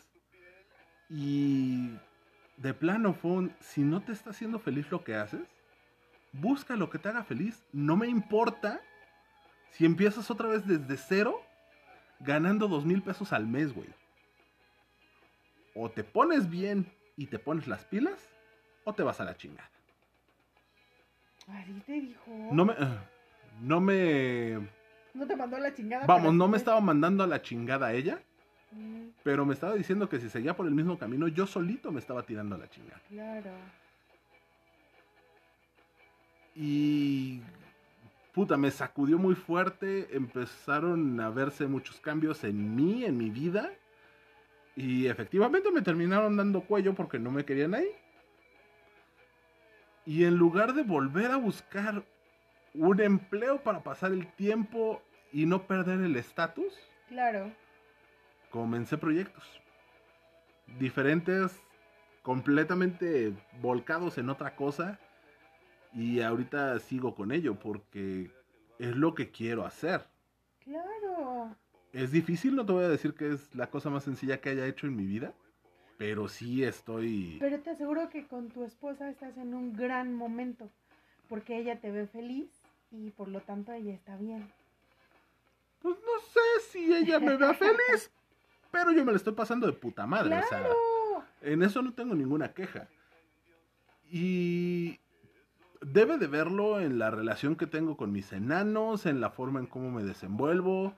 [1.10, 1.92] Y
[2.58, 5.42] de plano fue un, si no te está haciendo feliz lo que haces,
[6.34, 7.64] busca lo que te haga feliz.
[7.72, 8.82] No me importa
[9.72, 11.42] si empiezas otra vez desde cero
[12.20, 13.90] ganando dos mil pesos al mes, güey.
[15.76, 18.20] O te pones bien y te pones las pilas,
[18.84, 19.70] o te vas a la chingada.
[21.48, 22.32] Así te dijo.
[22.52, 22.74] No me...
[22.74, 22.98] eh,
[23.62, 24.68] No me...
[25.14, 26.06] No te mandó la chingada.
[26.06, 28.20] Vamos, no me estaba mandando a la chingada a ella,
[28.72, 32.00] Mm, pero me estaba diciendo que si seguía por el mismo camino, yo solito me
[32.00, 33.02] estaba tirando a la chingada.
[33.10, 33.52] Claro.
[36.56, 37.42] Y
[38.34, 40.08] puta, me sacudió muy fuerte.
[40.16, 43.72] Empezaron a verse muchos cambios en mí, en mi vida.
[44.76, 47.90] Y efectivamente me terminaron dando cuello porque no me querían ahí.
[50.06, 52.04] Y en lugar de volver a buscar
[52.74, 55.02] un empleo para pasar el tiempo
[55.32, 56.74] y no perder el estatus,
[57.10, 57.52] Claro.
[58.58, 59.44] Comencé proyectos.
[60.80, 61.62] Diferentes,
[62.24, 63.32] completamente
[63.62, 65.00] volcados en otra cosa.
[65.94, 68.32] Y ahorita sigo con ello porque
[68.80, 70.08] es lo que quiero hacer.
[70.64, 71.56] Claro.
[71.94, 74.66] Es difícil, no te voy a decir que es la cosa más sencilla que haya
[74.66, 75.34] hecho en mi vida.
[76.00, 77.38] Pero sí estoy...
[77.40, 80.70] Pero te aseguro que con tu esposa estás en un gran momento.
[81.30, 82.50] Porque ella te ve feliz
[82.92, 84.52] y por lo tanto ella está bien.
[85.80, 88.12] Pues no sé si ella me vea feliz.
[88.78, 90.38] Pero yo me la estoy pasando de puta madre.
[90.38, 90.64] O sea.
[91.42, 92.88] En eso no tengo ninguna queja.
[94.10, 95.00] Y
[95.82, 99.68] debe de verlo en la relación que tengo con mis enanos, en la forma en
[99.68, 100.94] cómo me desenvuelvo.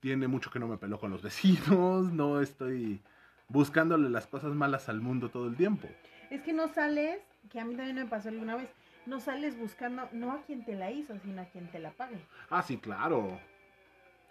[0.00, 3.02] Tiene mucho que no me peló con los vecinos, no estoy
[3.48, 5.88] buscándole las cosas malas al mundo todo el tiempo.
[6.30, 7.20] Es que no sales,
[7.50, 8.68] que a mí también me pasó alguna vez,
[9.06, 12.18] no sales buscando no a quien te la hizo, sino a quien te la pague.
[12.50, 13.38] Ah, sí, claro.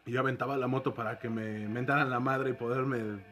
[0.05, 3.23] Yo aventaba la moto para que me mentaran la madre y poderme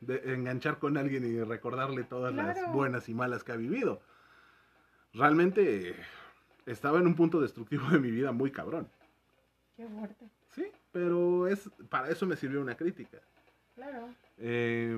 [0.00, 4.00] de- enganchar con alguien y recordarle todas las buenas y malas que ha vivido.
[5.12, 5.94] Realmente
[6.66, 8.88] estaba en un punto destructivo de mi vida muy cabrón.
[9.76, 10.26] Qué fuerte.
[10.50, 13.18] Sí, pero es para eso me sirvió una crítica.
[13.74, 14.08] Claro.
[14.38, 14.96] Eh,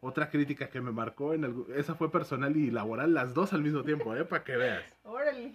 [0.00, 3.62] otra crítica que me marcó, en algu- esa fue personal y laboral, las dos al
[3.62, 4.24] mismo tiempo, ¿eh?
[4.24, 4.84] para que veas.
[5.04, 5.54] Órale.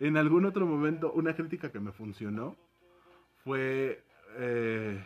[0.00, 2.56] En algún otro momento, una crítica que me funcionó
[3.44, 4.02] fue,
[4.38, 5.02] eh,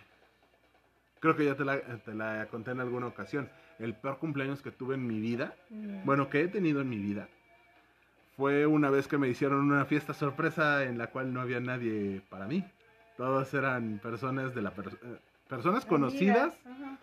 [1.20, 3.48] creo que ya te la, te la conté en alguna ocasión,
[3.78, 6.04] el peor cumpleaños que tuve en mi vida, Mm.
[6.04, 7.28] bueno, que he tenido en mi vida,
[8.36, 12.20] fue una vez que me hicieron una fiesta sorpresa en la cual no había nadie
[12.28, 12.64] para mí.
[13.16, 15.18] Todos eran personas de la per- eh,
[15.48, 16.98] personas conocidas ajá.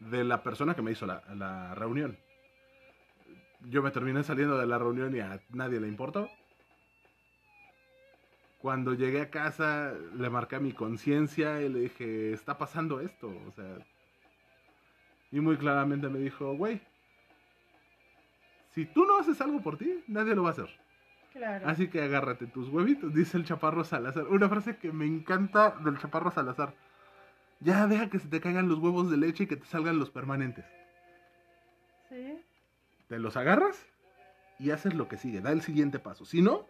[0.00, 2.16] de la persona que me hizo la, la reunión.
[3.70, 6.28] Yo me terminé saliendo de la reunión y a nadie le importó.
[8.64, 13.28] Cuando llegué a casa, le marqué a mi conciencia y le dije, está pasando esto,
[13.28, 13.76] o sea...
[15.30, 16.80] Y muy claramente me dijo, güey,
[18.70, 20.70] si tú no haces algo por ti, nadie lo va a hacer.
[21.34, 21.68] Claro.
[21.68, 24.28] Así que agárrate tus huevitos, dice el chaparro Salazar.
[24.28, 26.72] Una frase que me encanta del chaparro Salazar.
[27.60, 30.10] Ya deja que se te caigan los huevos de leche y que te salgan los
[30.10, 30.64] permanentes.
[32.08, 32.40] Sí.
[33.08, 33.84] Te los agarras
[34.58, 36.24] y haces lo que sigue, da el siguiente paso.
[36.24, 36.66] Si no,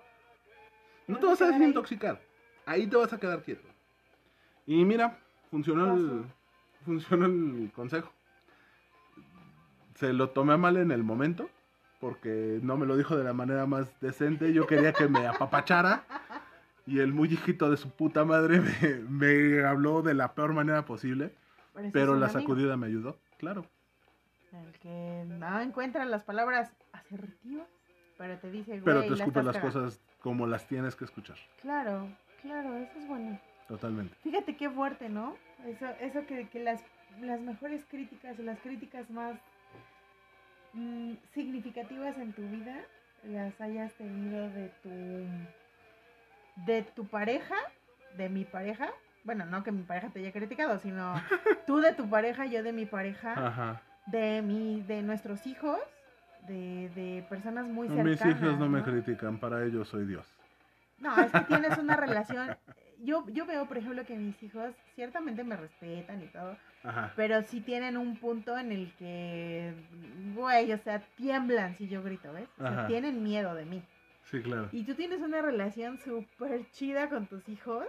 [1.07, 1.59] no te vas a ahí.
[1.59, 2.21] desintoxicar.
[2.67, 3.69] Ahí te vas a quedar quieto.
[4.67, 5.19] Y mira,
[5.51, 6.25] funcionó el,
[6.85, 8.11] funcionó el consejo.
[9.95, 11.49] Se lo tomé mal en el momento,
[12.01, 14.53] porque no me lo dijo de la manera más decente.
[14.53, 16.05] Yo quería que me apapachara.
[16.87, 20.85] Y el muy hijito de su puta madre me, me habló de la peor manera
[20.85, 21.35] posible.
[21.93, 22.41] Pero, la amigo.
[22.41, 23.67] sacudida me ayudó, claro.
[24.53, 27.67] El que no encuentra las palabras asertivas,
[28.19, 29.81] pero te dice, Pero te la escupe estás las cagando".
[29.81, 31.37] cosas como las tienes que escuchar.
[31.61, 32.09] Claro,
[32.43, 33.39] claro, eso es bueno.
[33.69, 34.15] Totalmente.
[34.23, 35.37] Fíjate qué fuerte, ¿no?
[35.67, 36.83] Eso, eso que, que las,
[37.21, 39.35] las mejores críticas, las críticas más
[40.75, 42.77] mm, significativas en tu vida,
[43.25, 45.27] las hayas tenido de tu,
[46.67, 47.57] de tu pareja,
[48.17, 48.91] de mi pareja,
[49.25, 51.15] bueno, no que mi pareja te haya criticado, sino
[51.67, 53.81] tú de tu pareja, yo de mi pareja, Ajá.
[54.07, 55.79] de mi, de nuestros hijos,
[56.47, 58.25] de, de personas muy cercanas.
[58.25, 60.27] Mis hijos no me critican, para ellos soy Dios.
[60.99, 62.57] No, es que tienes una relación.
[63.03, 67.13] Yo, yo veo, por ejemplo, que mis hijos ciertamente me respetan y todo, Ajá.
[67.17, 69.75] pero sí tienen un punto en el que,
[70.35, 72.49] güey, o sea, tiemblan si yo grito, ¿ves?
[72.59, 73.83] O sea, tienen miedo de mí.
[74.31, 74.71] Sí, claro.
[74.73, 77.85] Y tú tienes una relación súper chida con tus hijos,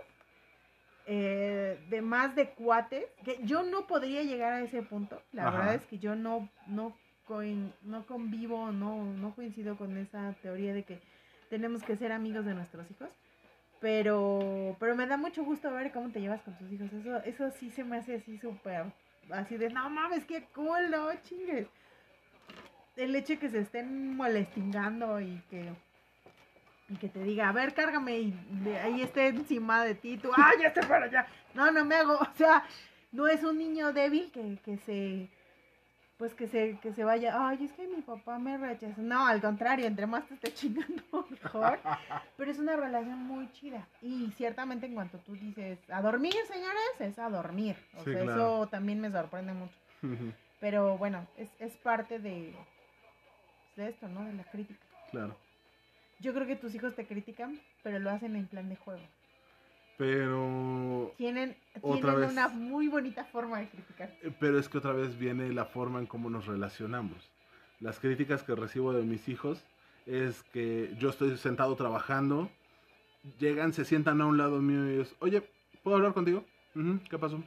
[1.06, 5.22] eh, de más de cuates, que yo no podría llegar a ese punto.
[5.32, 5.58] La Ajá.
[5.60, 10.74] verdad es que yo no, no, coin- no convivo, no, no coincido con esa teoría
[10.74, 11.00] de que
[11.50, 13.10] tenemos que ser amigos de nuestros hijos.
[13.82, 16.92] Pero, pero me da mucho gusto ver cómo te llevas con tus hijos.
[16.94, 18.86] Eso, eso sí se me hace así súper,
[19.30, 21.68] así de, no mames, qué cool, no chingues.
[22.96, 25.72] El hecho de que se estén molestingando y que
[26.88, 28.34] y que te diga, a ver, cárgame y
[28.84, 31.26] ahí esté encima de ti, tú, ¡ay, ya estoy para allá!
[31.56, 32.64] No, no me hago, o sea,
[33.12, 35.28] no es un niño débil que, que se,
[36.18, 39.02] pues que se, que se vaya, ay, es que mi papá me rechaza.
[39.02, 41.80] No, al contrario, entre más te esté chingando, mejor.
[42.38, 43.86] Pero es una relación muy chida.
[44.02, 47.76] Y ciertamente en cuanto tú dices, a dormir, señores, es a dormir.
[47.98, 48.32] O Sí, sea, claro.
[48.64, 49.76] eso también me sorprende mucho.
[50.60, 52.54] Pero bueno, es, es parte de,
[53.76, 54.24] de esto, ¿no?
[54.24, 54.86] De la crítica.
[55.12, 55.36] claro.
[56.20, 59.02] Yo creo que tus hijos te critican, pero lo hacen en plan de juego.
[59.98, 62.32] Pero, Tienen, Otra tienen vez.
[62.32, 64.12] una muy bonita forma de criticar.
[64.40, 67.32] pero es que otra vez viene la forma en cómo nos relacionamos.
[67.80, 69.64] Las críticas que recibo de mis hijos
[70.06, 72.50] es que yo estoy sentado trabajando,
[73.40, 75.42] llegan, se sientan a un lado mío y ellos, oye,
[75.84, 76.44] ¿puedo hablar contigo?
[76.76, 77.42] "Ujú, ¿Qué pasó?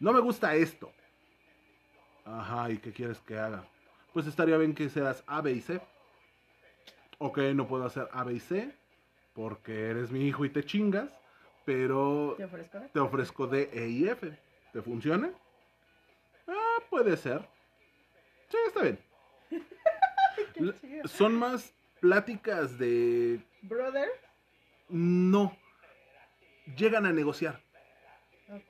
[0.00, 0.92] No me gusta esto.
[2.24, 3.64] Ajá, ¿y qué quieres que haga?
[4.12, 5.80] Pues estaría bien que seas A, B y C.
[7.18, 8.74] Ok, no puedo hacer A, B y C
[9.34, 11.10] porque eres mi hijo y te chingas,
[11.64, 12.78] pero ¿Te ofrezco?
[12.92, 14.32] te ofrezco D, E y F.
[14.72, 15.30] ¿Te funciona?
[16.48, 17.46] Ah, puede ser.
[18.48, 18.98] Sí, está bien.
[21.04, 23.40] Son más pláticas de...
[23.62, 24.08] Brother.
[24.88, 25.56] No.
[26.76, 27.60] Llegan a negociar.
[28.48, 28.62] Ok.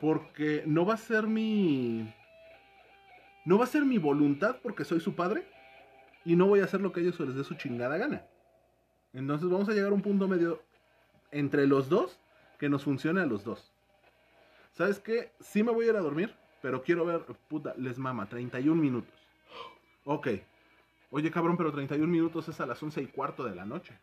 [0.00, 2.12] Porque no va a ser mi...
[3.44, 5.44] No va a ser mi voluntad porque soy su padre.
[6.24, 8.26] Y no voy a hacer lo que a ellos les dé su chingada gana.
[9.12, 10.62] Entonces vamos a llegar a un punto medio
[11.30, 12.18] entre los dos
[12.58, 13.72] que nos funcione a los dos.
[14.72, 15.32] ¿Sabes qué?
[15.40, 19.14] Sí me voy a ir a dormir, pero quiero ver, puta, les mama, 31 minutos.
[20.04, 20.28] Ok.
[21.10, 23.98] Oye, cabrón, pero 31 minutos es a las 11 y cuarto de la noche.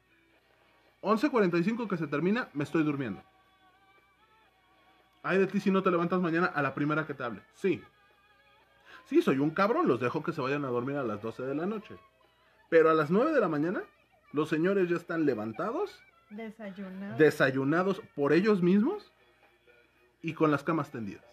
[1.02, 3.22] 11.45 que se termina, me estoy durmiendo.
[5.22, 7.41] Ay de ti si no te levantas mañana a la primera que te hable.
[7.53, 7.82] Sí.
[9.06, 11.56] Sí, soy un cabrón, los dejo que se vayan a dormir a las 12 de
[11.56, 11.95] la noche.
[12.69, 13.84] Pero a las 9 de la mañana,
[14.36, 15.98] los señores ya están levantados,
[17.18, 19.14] desayunados por ellos mismos
[20.22, 21.24] y con las camas tendidas.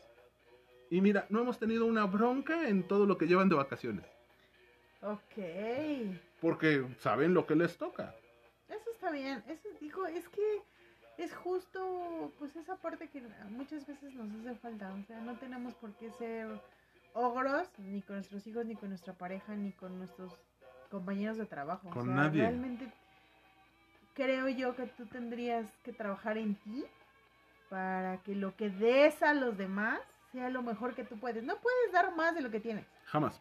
[0.89, 4.07] Y mira, no hemos tenido una bronca en todo lo que llevan de vacaciones.
[5.01, 6.17] Ok.
[6.41, 8.15] Porque saben lo que les toca.
[8.69, 9.43] Eso está bien.
[9.49, 10.63] Eso digo, es que
[11.19, 13.21] es justo, pues esa parte que
[13.51, 14.93] muchas veces nos hace falta.
[14.93, 16.47] O sea, no tenemos por qué ser
[17.15, 20.39] ogros, ni con nuestros hijos, ni con nuestra pareja, ni con nuestros
[20.93, 21.89] compañeros de trabajo.
[21.89, 22.43] O Con sea, nadie.
[22.43, 22.93] Realmente
[24.15, 26.85] creo yo que tú tendrías que trabajar en ti
[27.71, 30.01] para que lo que des a los demás
[30.31, 31.43] sea lo mejor que tú puedes.
[31.43, 33.41] No puedes dar más de lo que tienes, Jamás.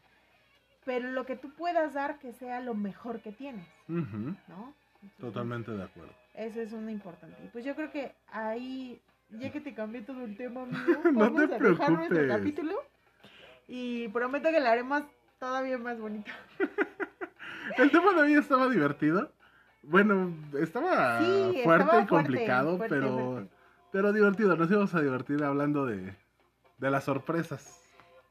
[0.86, 4.74] pero lo que tú puedas dar que sea lo mejor que tienes, Ujú, ¿no?
[5.04, 6.14] Entonces, Totalmente de acuerdo.
[6.34, 7.44] Eso es una importante.
[7.44, 9.02] Y pues yo creo que ahí,
[9.32, 12.28] ya que te cambié todo el tema, amigo, No te a dejar nuestro preocupes.
[12.38, 12.76] capítulo.
[13.68, 15.04] Y prometo que lo haremos
[15.40, 16.32] todavía más bonito.
[17.78, 19.32] El tema de hoy estaba divertido.
[19.84, 23.52] Bueno, estaba Sí, fuerte estaba y complicado, fuerte, pero, fuerte.
[23.92, 24.56] pero divertido.
[24.56, 26.16] Nos íbamos a divertir hablando de,
[26.78, 27.80] de las sorpresas.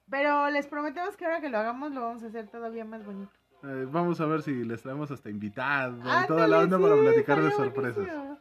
[0.09, 3.31] Pero les prometemos que ahora que lo hagamos lo vamos a hacer todavía más bonito.
[3.63, 7.43] Eh, vamos a ver si les traemos hasta invitados toda la onda sí, para platicar
[7.43, 7.97] de sorpresas.
[7.97, 8.39] buenísimo.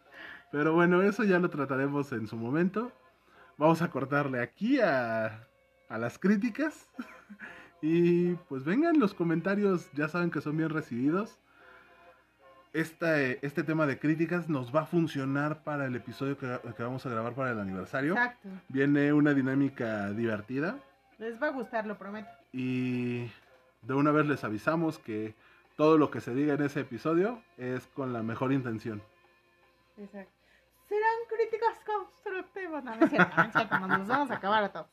[0.51, 2.91] Pero bueno, eso ya lo trataremos en su momento.
[3.57, 5.45] Vamos a cortarle aquí a,
[5.89, 6.89] a las críticas.
[7.81, 11.37] Y pues vengan, los comentarios ya saben que son bien recibidos.
[12.73, 17.05] Este, este tema de críticas nos va a funcionar para el episodio que, que vamos
[17.05, 18.13] a grabar para el aniversario.
[18.13, 18.49] Exacto.
[18.67, 20.77] Viene una dinámica divertida.
[21.17, 22.29] Les va a gustar, lo prometo.
[22.53, 23.29] Y
[23.81, 25.33] de una vez les avisamos que
[25.77, 29.01] todo lo que se diga en ese episodio es con la mejor intención.
[29.97, 30.31] Exacto.
[30.87, 32.83] Serán críticas constructivas.
[32.83, 34.87] No, no es cierto, no es cierto, nos vamos a acabar a todos.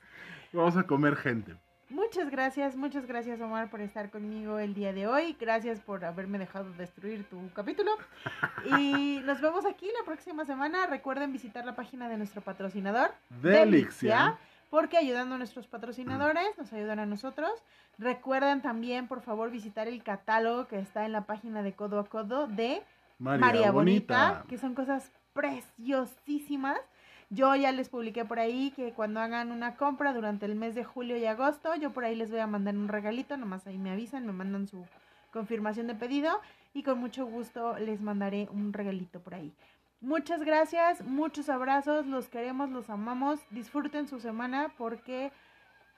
[0.52, 1.56] Vamos a comer gente.
[1.88, 5.36] Muchas gracias, muchas gracias Omar por estar conmigo el día de hoy.
[5.38, 7.92] Gracias por haberme dejado destruir tu capítulo.
[8.78, 10.86] Y nos vemos aquí la próxima semana.
[10.86, 14.36] Recuerden visitar la página de nuestro patrocinador, Delixia.
[14.70, 17.52] porque ayudando a nuestros patrocinadores nos ayudan a nosotros.
[17.98, 22.08] Recuerden también, por favor, visitar el catálogo que está en la página de Codo a
[22.08, 22.82] Codo de
[23.20, 24.28] María, María Bonita.
[24.28, 26.80] Bonita, que son cosas preciosísimas.
[27.28, 30.84] Yo ya les publiqué por ahí que cuando hagan una compra durante el mes de
[30.84, 33.90] julio y agosto, yo por ahí les voy a mandar un regalito, nomás ahí me
[33.90, 34.86] avisan, me mandan su
[35.32, 36.40] confirmación de pedido
[36.72, 39.52] y con mucho gusto les mandaré un regalito por ahí.
[40.00, 45.32] Muchas gracias, muchos abrazos, los queremos, los amamos, disfruten su semana porque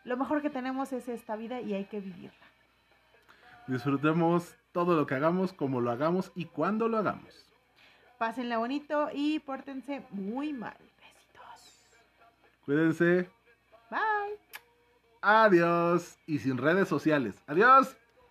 [0.04, 2.46] lo mejor que tenemos es esta vida y hay que vivirla.
[3.66, 7.46] Disfrutemos todo lo que hagamos, como lo hagamos y cuando lo hagamos.
[8.16, 10.78] Pásenla bonito y pórtense muy mal.
[12.68, 13.30] Cuídense.
[13.90, 14.38] Bye.
[15.22, 16.18] Adiós.
[16.26, 17.42] Y sin redes sociales.
[17.46, 17.96] Adiós.